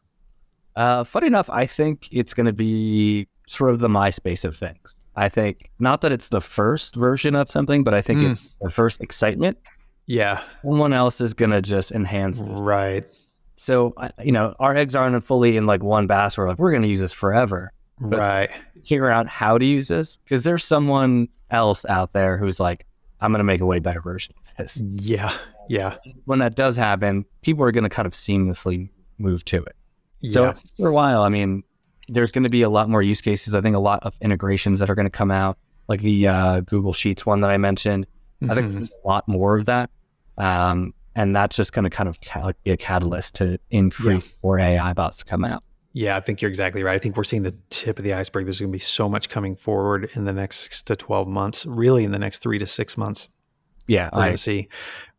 Uh, 0.76 1.04
funny 1.04 1.26
enough, 1.26 1.50
I 1.50 1.66
think 1.66 2.08
it's 2.12 2.34
going 2.34 2.46
to 2.46 2.52
be 2.52 3.28
sort 3.48 3.70
of 3.70 3.80
the 3.80 3.88
MySpace 3.88 4.44
of 4.44 4.56
things. 4.56 4.94
I 5.16 5.28
think 5.28 5.70
not 5.80 6.02
that 6.02 6.12
it's 6.12 6.28
the 6.28 6.40
first 6.40 6.94
version 6.94 7.34
of 7.34 7.50
something, 7.50 7.82
but 7.82 7.94
I 7.94 8.02
think 8.02 8.20
mm. 8.20 8.32
it's 8.32 8.42
the 8.60 8.70
first 8.70 9.00
excitement. 9.02 9.58
Yeah, 10.06 10.42
someone 10.62 10.92
else 10.92 11.20
is 11.20 11.34
going 11.34 11.50
to 11.50 11.60
just 11.60 11.92
enhance. 11.92 12.40
This. 12.40 12.60
Right. 12.60 13.04
So, 13.58 13.92
you 14.22 14.30
know, 14.30 14.54
our 14.60 14.76
eggs 14.76 14.94
aren't 14.94 15.22
fully 15.24 15.56
in 15.56 15.66
like 15.66 15.82
one 15.82 16.06
basket. 16.06 16.40
We're 16.40 16.48
like, 16.48 16.58
we're 16.58 16.70
going 16.70 16.82
to 16.82 16.88
use 16.88 17.00
this 17.00 17.12
forever. 17.12 17.72
But 18.00 18.18
right. 18.20 18.50
Figure 18.86 19.10
out 19.10 19.26
how 19.26 19.58
to 19.58 19.64
use 19.64 19.88
this 19.88 20.18
because 20.18 20.44
there's 20.44 20.64
someone 20.64 21.28
else 21.50 21.84
out 21.86 22.12
there 22.12 22.38
who's 22.38 22.60
like, 22.60 22.86
I'm 23.20 23.32
going 23.32 23.40
to 23.40 23.44
make 23.44 23.60
a 23.60 23.66
way 23.66 23.80
better 23.80 24.00
version 24.00 24.36
of 24.38 24.56
this. 24.56 24.80
Yeah. 24.80 25.36
Yeah. 25.68 25.96
When 26.24 26.38
that 26.38 26.54
does 26.54 26.76
happen, 26.76 27.24
people 27.42 27.64
are 27.64 27.72
going 27.72 27.82
to 27.82 27.90
kind 27.90 28.06
of 28.06 28.12
seamlessly 28.12 28.90
move 29.18 29.44
to 29.46 29.64
it. 29.64 29.74
Yeah. 30.20 30.30
So 30.30 30.54
for 30.76 30.88
a 30.88 30.92
while, 30.92 31.22
I 31.22 31.28
mean, 31.28 31.64
there's 32.06 32.30
going 32.30 32.44
to 32.44 32.50
be 32.50 32.62
a 32.62 32.70
lot 32.70 32.88
more 32.88 33.02
use 33.02 33.20
cases. 33.20 33.56
I 33.56 33.60
think 33.60 33.74
a 33.74 33.80
lot 33.80 34.04
of 34.04 34.16
integrations 34.22 34.78
that 34.78 34.88
are 34.88 34.94
going 34.94 35.06
to 35.06 35.10
come 35.10 35.32
out, 35.32 35.58
like 35.88 36.00
the 36.00 36.28
uh, 36.28 36.60
Google 36.60 36.92
Sheets 36.92 37.26
one 37.26 37.40
that 37.40 37.50
I 37.50 37.56
mentioned. 37.56 38.06
Mm-hmm. 38.40 38.52
I 38.52 38.54
think 38.54 38.72
there's 38.72 38.88
a 38.88 39.06
lot 39.08 39.26
more 39.26 39.56
of 39.58 39.64
that. 39.66 39.90
Um, 40.36 40.94
and 41.14 41.34
that's 41.34 41.56
just 41.56 41.72
going 41.72 41.84
to 41.84 41.90
kind 41.90 42.08
of 42.08 42.18
be 42.62 42.70
a 42.70 42.76
catalyst 42.76 43.34
to 43.36 43.58
increase 43.70 44.24
yeah. 44.24 44.32
more 44.42 44.58
AI 44.58 44.92
bots 44.92 45.18
to 45.18 45.24
come 45.24 45.44
out. 45.44 45.62
Yeah, 45.92 46.16
I 46.16 46.20
think 46.20 46.40
you're 46.42 46.48
exactly 46.50 46.82
right. 46.82 46.94
I 46.94 46.98
think 46.98 47.16
we're 47.16 47.24
seeing 47.24 47.42
the 47.42 47.56
tip 47.70 47.98
of 47.98 48.04
the 48.04 48.12
iceberg. 48.12 48.44
There's 48.44 48.60
going 48.60 48.70
to 48.70 48.72
be 48.72 48.78
so 48.78 49.08
much 49.08 49.28
coming 49.28 49.56
forward 49.56 50.10
in 50.14 50.26
the 50.26 50.32
next 50.32 50.58
six 50.58 50.82
to 50.82 50.96
12 50.96 51.26
months, 51.26 51.66
really 51.66 52.04
in 52.04 52.12
the 52.12 52.18
next 52.18 52.40
three 52.40 52.58
to 52.58 52.66
six 52.66 52.96
months. 52.96 53.28
Yeah, 53.86 54.10
we're 54.12 54.20
going 54.20 54.32
to 54.32 54.36
see 54.36 54.68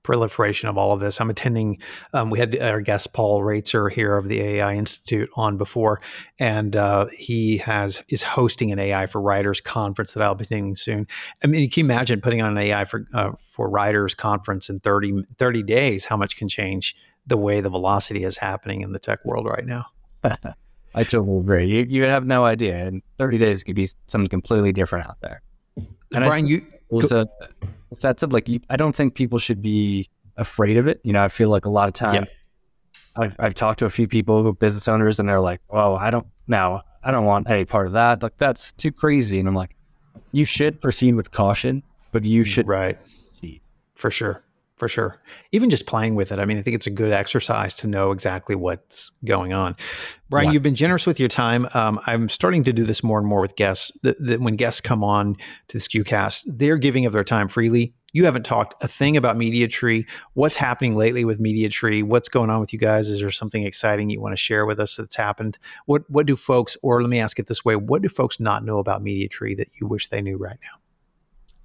proliferation 0.09 0.67
of 0.67 0.75
all 0.75 0.91
of 0.91 0.99
this. 0.99 1.21
I'm 1.21 1.29
attending. 1.29 1.77
Um, 2.13 2.31
we 2.31 2.39
had 2.39 2.57
our 2.57 2.81
guest 2.81 3.13
Paul 3.13 3.41
Roetzer 3.41 3.91
here 3.91 4.17
of 4.17 4.27
the 4.27 4.41
AI 4.41 4.73
Institute 4.73 5.29
on 5.35 5.55
before, 5.55 6.01
and 6.39 6.75
uh, 6.75 7.05
he 7.15 7.59
has 7.59 8.01
is 8.09 8.23
hosting 8.23 8.71
an 8.71 8.79
AI 8.79 9.05
for 9.05 9.21
Writers 9.21 9.61
conference 9.61 10.13
that 10.13 10.23
I'll 10.23 10.33
be 10.33 10.45
attending 10.45 10.73
soon. 10.73 11.05
I 11.43 11.47
mean, 11.47 11.61
you 11.61 11.69
can 11.69 11.85
imagine 11.85 12.21
putting 12.21 12.41
on 12.41 12.49
an 12.49 12.57
AI 12.57 12.85
for 12.85 13.05
uh, 13.13 13.33
for 13.37 13.69
Writers 13.69 14.15
conference 14.15 14.67
in 14.67 14.79
30, 14.79 15.25
30 15.37 15.61
days. 15.61 16.05
How 16.05 16.17
much 16.17 16.37
can 16.37 16.47
change 16.47 16.95
the 17.27 17.37
way 17.37 17.61
the 17.61 17.69
velocity 17.69 18.23
is 18.23 18.35
happening 18.35 18.81
in 18.81 18.93
the 18.93 18.99
tech 18.99 19.23
world 19.23 19.45
right 19.45 19.65
now? 19.65 19.85
I 20.23 21.03
totally 21.03 21.37
agree. 21.37 21.67
You, 21.67 21.85
you 21.87 22.05
have 22.05 22.25
no 22.25 22.45
idea. 22.45 22.87
In 22.87 23.03
30 23.19 23.37
days, 23.37 23.61
it 23.61 23.65
could 23.65 23.75
be 23.75 23.89
something 24.07 24.27
completely 24.27 24.73
different 24.73 25.05
out 25.05 25.21
there. 25.21 25.43
And 25.77 26.25
Brian, 26.25 26.45
I, 26.45 26.49
you 26.49 26.61
was 26.89 27.11
a 27.11 27.27
that's 28.01 28.23
like 28.23 28.47
I 28.69 28.75
don't 28.75 28.95
think 28.95 29.15
people 29.15 29.39
should 29.39 29.61
be 29.61 30.09
afraid 30.37 30.77
of 30.77 30.87
it. 30.87 31.01
You 31.03 31.13
know, 31.13 31.23
I 31.23 31.27
feel 31.27 31.49
like 31.49 31.65
a 31.65 31.69
lot 31.69 31.87
of 31.87 31.93
times, 31.93 32.27
I've, 33.15 33.35
I've 33.39 33.55
talked 33.55 33.79
to 33.79 33.85
a 33.85 33.89
few 33.89 34.07
people 34.07 34.41
who 34.41 34.49
are 34.49 34.53
business 34.53 34.87
owners 34.87 35.19
and 35.19 35.27
they're 35.27 35.39
like, 35.41 35.61
"Oh, 35.69 35.95
I 35.95 36.09
don't 36.09 36.27
now. 36.47 36.83
I 37.03 37.11
don't 37.11 37.25
want 37.25 37.49
any 37.49 37.65
part 37.65 37.87
of 37.87 37.93
that. 37.93 38.21
Like 38.23 38.37
that's 38.37 38.71
too 38.73 38.91
crazy." 38.91 39.39
And 39.39 39.47
I'm 39.47 39.55
like, 39.55 39.75
"You 40.31 40.45
should 40.45 40.81
proceed 40.81 41.15
with 41.15 41.31
caution, 41.31 41.83
but 42.11 42.23
you 42.23 42.43
should 42.43 42.67
right 42.67 42.97
for 43.93 44.11
sure." 44.11 44.43
For 44.79 44.87
sure. 44.87 45.21
Even 45.51 45.69
just 45.69 45.85
playing 45.85 46.15
with 46.15 46.31
it. 46.31 46.39
I 46.39 46.45
mean, 46.45 46.57
I 46.57 46.61
think 46.61 46.75
it's 46.75 46.87
a 46.87 46.91
good 46.91 47.11
exercise 47.11 47.75
to 47.75 47.87
know 47.87 48.11
exactly 48.11 48.55
what's 48.55 49.11
going 49.25 49.53
on. 49.53 49.75
Brian, 50.29 50.47
yeah. 50.47 50.53
you've 50.53 50.63
been 50.63 50.75
generous 50.75 51.05
with 51.05 51.19
your 51.19 51.27
time. 51.27 51.67
Um, 51.73 51.99
I'm 52.07 52.29
starting 52.29 52.63
to 52.63 52.73
do 52.73 52.83
this 52.85 53.03
more 53.03 53.19
and 53.19 53.27
more 53.27 53.41
with 53.41 53.55
guests. 53.57 53.91
That, 54.03 54.17
that 54.25 54.39
when 54.39 54.55
guests 54.55 54.79
come 54.79 55.03
on 55.03 55.35
to 55.67 55.77
the 55.77 55.79
SKUcast, 55.79 56.43
they're 56.47 56.77
giving 56.77 57.05
of 57.05 57.13
their 57.13 57.25
time 57.25 57.49
freely. 57.49 57.93
You 58.13 58.25
haven't 58.25 58.43
talked 58.43 58.81
a 58.83 58.87
thing 58.87 59.17
about 59.17 59.35
MediaTree. 59.35 60.07
What's 60.33 60.55
happening 60.55 60.95
lately 60.95 61.25
with 61.25 61.39
MediaTree? 61.39 62.03
What's 62.03 62.29
going 62.29 62.49
on 62.49 62.59
with 62.59 62.73
you 62.73 62.79
guys? 62.79 63.09
Is 63.09 63.19
there 63.19 63.29
something 63.31 63.63
exciting 63.63 64.09
you 64.09 64.21
want 64.21 64.31
to 64.31 64.37
share 64.37 64.65
with 64.65 64.79
us 64.79 64.95
that's 64.95 65.15
happened? 65.15 65.59
What 65.85 66.09
What 66.09 66.25
do 66.25 66.35
folks, 66.35 66.75
or 66.81 67.01
let 67.01 67.09
me 67.09 67.19
ask 67.19 67.37
it 67.37 67.47
this 67.47 67.63
way: 67.63 67.75
What 67.75 68.01
do 68.01 68.09
folks 68.09 68.39
not 68.39 68.63
know 68.63 68.79
about 68.79 69.03
MediaTree 69.03 69.57
that 69.57 69.69
you 69.79 69.87
wish 69.87 70.07
they 70.07 70.21
knew 70.21 70.37
right 70.37 70.57
now? 70.63 70.78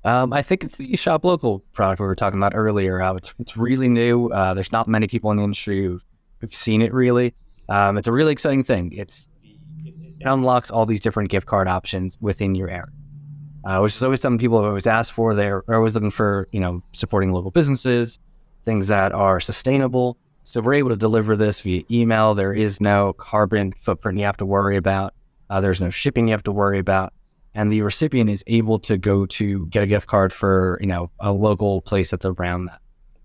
Um, 0.05 0.35
I 0.35 0.43
think 0.43 0.65
it's 0.65 0.77
the 0.77 0.95
shop 0.97 1.25
local 1.25 1.61
product 1.73 1.99
we 1.99 2.07
were 2.07 2.15
talking 2.15 2.39
about 2.39 2.53
earlier. 2.55 3.01
Uh, 3.01 3.15
it's 3.15 3.35
it's 3.39 3.57
really 3.57 3.89
new. 3.89 4.29
Uh, 4.29 4.53
there's 4.53 4.71
not 4.71 4.87
many 4.87 5.07
people 5.07 5.31
in 5.31 5.39
the 5.39 5.45
industry 5.45 5.83
who've, 5.83 6.05
who've 6.41 6.55
seen 6.55 6.83
it 6.83 6.93
really. 6.93 7.35
Um, 7.71 7.97
it's 7.97 8.07
a 8.07 8.13
really 8.13 8.33
exciting 8.33 8.65
thing. 8.65 8.93
It's 8.93 9.29
it 9.83 10.27
unlocks 10.27 10.71
all 10.71 10.85
these 10.85 11.01
different 11.01 11.31
gift 11.31 11.47
card 11.47 11.69
options 11.69 12.19
within 12.21 12.55
your 12.55 12.69
area, 12.69 12.93
uh, 13.65 13.81
which 13.81 13.97
is 13.97 14.03
always 14.03 14.21
something 14.21 14.39
people 14.39 14.59
have 14.59 14.69
always 14.69 14.87
asked 14.87 15.13
for. 15.13 15.35
They're 15.35 15.65
always 15.75 15.95
looking 15.95 16.11
for 16.11 16.49
you 16.53 16.61
know 16.61 16.83
supporting 16.93 17.33
local 17.33 17.51
businesses, 17.51 18.19
things 18.63 18.89
that 18.89 19.13
are 19.13 19.41
sustainable. 19.41 20.19
So 20.47 20.61
we're 20.61 20.75
able 20.75 20.91
to 20.91 20.97
deliver 20.97 21.35
this 21.35 21.63
via 21.63 21.83
email. 21.91 22.35
There 22.35 22.53
is 22.53 22.79
no 22.79 23.15
carbon 23.15 23.73
footprint 23.73 24.19
you 24.19 24.27
have 24.27 24.37
to 24.37 24.47
worry 24.47 24.77
about. 24.77 25.15
Uh, 25.49 25.63
there's 25.63 25.81
no 25.81 25.89
shipping 25.89 26.29
you 26.29 26.33
have 26.33 26.43
to 26.43 26.53
worry 26.53 26.79
about 26.79 27.15
and 27.55 27.71
the 27.71 27.83
recipient 27.83 28.29
is 28.29 28.43
able 28.47 28.79
to 28.81 28.99
go 28.99 29.27
to 29.27 29.67
get 29.67 29.83
a 29.83 29.87
gift 29.87 30.07
card 30.07 30.33
for 30.33 30.79
you 30.81 30.87
know 30.87 31.11
a 31.21 31.33
local 31.33 31.81
place 31.81 32.11
that's 32.11 32.25
around 32.25 32.67
that. 32.67 32.81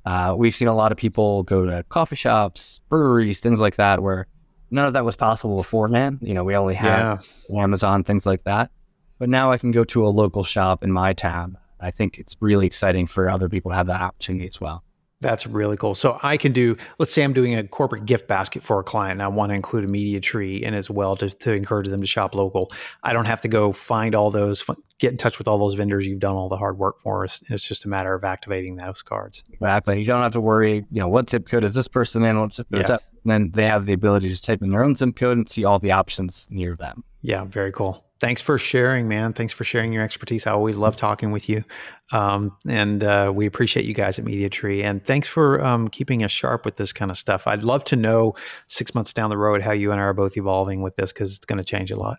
Uh, 0.05 0.35
we've 0.35 0.55
seen 0.55 0.67
a 0.67 0.75
lot 0.75 0.91
of 0.91 0.97
people 0.97 1.43
go 1.43 1.65
to 1.65 1.83
coffee 1.89 2.15
shops, 2.15 2.81
breweries, 2.89 3.39
things 3.39 3.59
like 3.59 3.75
that, 3.75 4.01
where 4.01 4.27
none 4.71 4.87
of 4.87 4.93
that 4.93 5.05
was 5.05 5.15
possible 5.15 5.57
beforehand. 5.57 6.19
You 6.21 6.33
know, 6.33 6.43
we 6.43 6.55
only 6.55 6.75
had 6.75 7.19
yeah. 7.49 7.61
Amazon, 7.61 8.03
things 8.03 8.25
like 8.25 8.43
that. 8.43 8.71
But 9.17 9.29
now 9.29 9.51
I 9.51 9.57
can 9.57 9.71
go 9.71 9.83
to 9.83 10.05
a 10.05 10.09
local 10.09 10.43
shop 10.43 10.83
in 10.83 10.91
my 10.91 11.13
town. 11.13 11.57
I 11.79 11.91
think 11.91 12.17
it's 12.17 12.35
really 12.39 12.65
exciting 12.65 13.07
for 13.07 13.29
other 13.29 13.49
people 13.49 13.71
to 13.71 13.77
have 13.77 13.87
that 13.87 14.01
opportunity 14.01 14.47
as 14.47 14.61
well. 14.61 14.83
That's 15.21 15.45
really 15.45 15.75
cool. 15.75 15.95
So 15.95 16.17
I 16.23 16.37
can 16.37 16.53
do, 16.53 16.77
let's 16.97 17.11
say 17.11 17.23
I'm 17.23 17.33
doing 17.33 17.55
a 17.55 17.67
corporate 17.67 18.05
gift 18.05 18.27
basket 18.27 18.63
for 18.63 18.79
a 18.79 18.83
client 18.83 19.13
and 19.13 19.21
I 19.21 19.27
want 19.27 19.49
to 19.49 19.55
include 19.55 19.83
a 19.83 19.87
media 19.87 20.21
tree 20.21 20.63
in 20.63 20.73
as 20.73 20.89
well 20.89 21.17
to, 21.17 21.29
to 21.29 21.53
encourage 21.53 21.87
them 21.87 21.99
to 21.99 22.07
shop 22.07 22.33
local. 22.33 22.71
I 23.03 23.11
don't 23.11 23.25
have 23.25 23.41
to 23.41 23.49
go 23.49 23.73
find 23.73 24.15
all 24.15 24.31
those, 24.31 24.63
get 24.97 25.11
in 25.11 25.17
touch 25.17 25.37
with 25.37 25.47
all 25.47 25.57
those 25.57 25.73
vendors. 25.73 26.07
You've 26.07 26.19
done 26.19 26.35
all 26.35 26.47
the 26.47 26.55
hard 26.55 26.77
work 26.77 27.01
for 27.01 27.25
us. 27.25 27.41
And 27.41 27.51
it's 27.51 27.67
just 27.67 27.83
a 27.83 27.89
matter 27.89 28.13
of 28.13 28.23
activating 28.23 28.77
those 28.77 29.01
cards. 29.01 29.43
Exactly. 29.51 29.99
You 29.99 30.05
don't 30.05 30.23
have 30.23 30.33
to 30.33 30.41
worry, 30.41 30.85
you 30.89 31.01
know, 31.01 31.09
what 31.09 31.29
zip 31.29 31.49
code 31.49 31.65
is 31.65 31.73
this 31.73 31.89
person 31.89 32.23
in? 32.23 32.39
What 32.39 32.53
zip 32.53 32.67
code 32.71 32.77
yeah. 32.77 32.83
is 32.83 32.87
that? 32.87 33.03
And 33.25 33.31
then 33.31 33.51
they 33.51 33.65
have 33.65 33.85
the 33.85 33.93
ability 33.93 34.27
to 34.27 34.31
just 34.31 34.45
type 34.45 34.61
in 34.61 34.69
their 34.69 34.85
own 34.85 34.95
zip 34.95 35.17
code 35.17 35.37
and 35.37 35.49
see 35.49 35.65
all 35.65 35.79
the 35.79 35.91
options 35.91 36.47
near 36.49 36.77
them. 36.77 37.03
Yeah, 37.21 37.43
very 37.43 37.73
cool 37.73 38.08
thanks 38.19 38.41
for 38.41 38.57
sharing, 38.57 39.07
man. 39.07 39.33
Thanks 39.33 39.53
for 39.53 39.63
sharing 39.63 39.93
your 39.93 40.03
expertise. 40.03 40.45
I 40.47 40.51
always 40.51 40.77
love 40.77 40.95
talking 40.95 41.31
with 41.31 41.49
you. 41.49 41.63
Um, 42.11 42.55
and 42.67 43.03
uh, 43.03 43.31
we 43.33 43.45
appreciate 43.45 43.85
you 43.85 43.93
guys 43.93 44.19
at 44.19 44.25
MediaTree. 44.25 44.83
And 44.83 45.03
thanks 45.05 45.27
for 45.27 45.63
um, 45.63 45.87
keeping 45.87 46.23
us 46.23 46.31
sharp 46.31 46.65
with 46.65 46.77
this 46.77 46.91
kind 46.91 47.11
of 47.11 47.17
stuff. 47.17 47.47
I'd 47.47 47.63
love 47.63 47.83
to 47.85 47.95
know 47.95 48.35
six 48.67 48.95
months 48.95 49.13
down 49.13 49.29
the 49.29 49.37
road 49.37 49.61
how 49.61 49.71
you 49.71 49.91
and 49.91 50.01
I 50.01 50.03
are 50.05 50.13
both 50.13 50.37
evolving 50.37 50.81
with 50.81 50.95
this 50.95 51.13
because 51.13 51.35
it's 51.35 51.45
going 51.45 51.57
to 51.57 51.63
change 51.63 51.91
a 51.91 51.95
lot. 51.95 52.17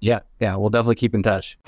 Yeah. 0.00 0.20
Yeah. 0.40 0.56
We'll 0.56 0.70
definitely 0.70 0.96
keep 0.96 1.14
in 1.14 1.22
touch. 1.22 1.58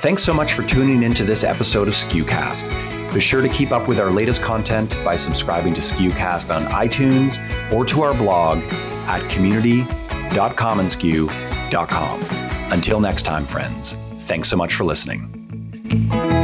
Thanks 0.00 0.24
so 0.24 0.32
much 0.32 0.54
for 0.54 0.62
tuning 0.62 1.02
into 1.02 1.24
this 1.24 1.44
episode 1.44 1.86
of 1.86 1.92
SKUcast. 1.92 3.12
Be 3.12 3.20
sure 3.20 3.42
to 3.42 3.50
keep 3.50 3.70
up 3.70 3.86
with 3.86 4.00
our 4.00 4.10
latest 4.10 4.40
content 4.40 4.96
by 5.04 5.14
subscribing 5.14 5.74
to 5.74 5.82
SKUcast 5.82 6.48
on 6.54 6.64
iTunes 6.72 7.36
or 7.70 7.84
to 7.84 8.00
our 8.00 8.14
blog 8.14 8.62
at 9.06 9.28
community.commonsku.com. 9.28 12.20
Until 12.72 12.98
next 12.98 13.24
time, 13.24 13.44
friends, 13.44 13.92
thanks 14.20 14.48
so 14.48 14.56
much 14.56 14.72
for 14.72 14.84
listening. 14.84 16.39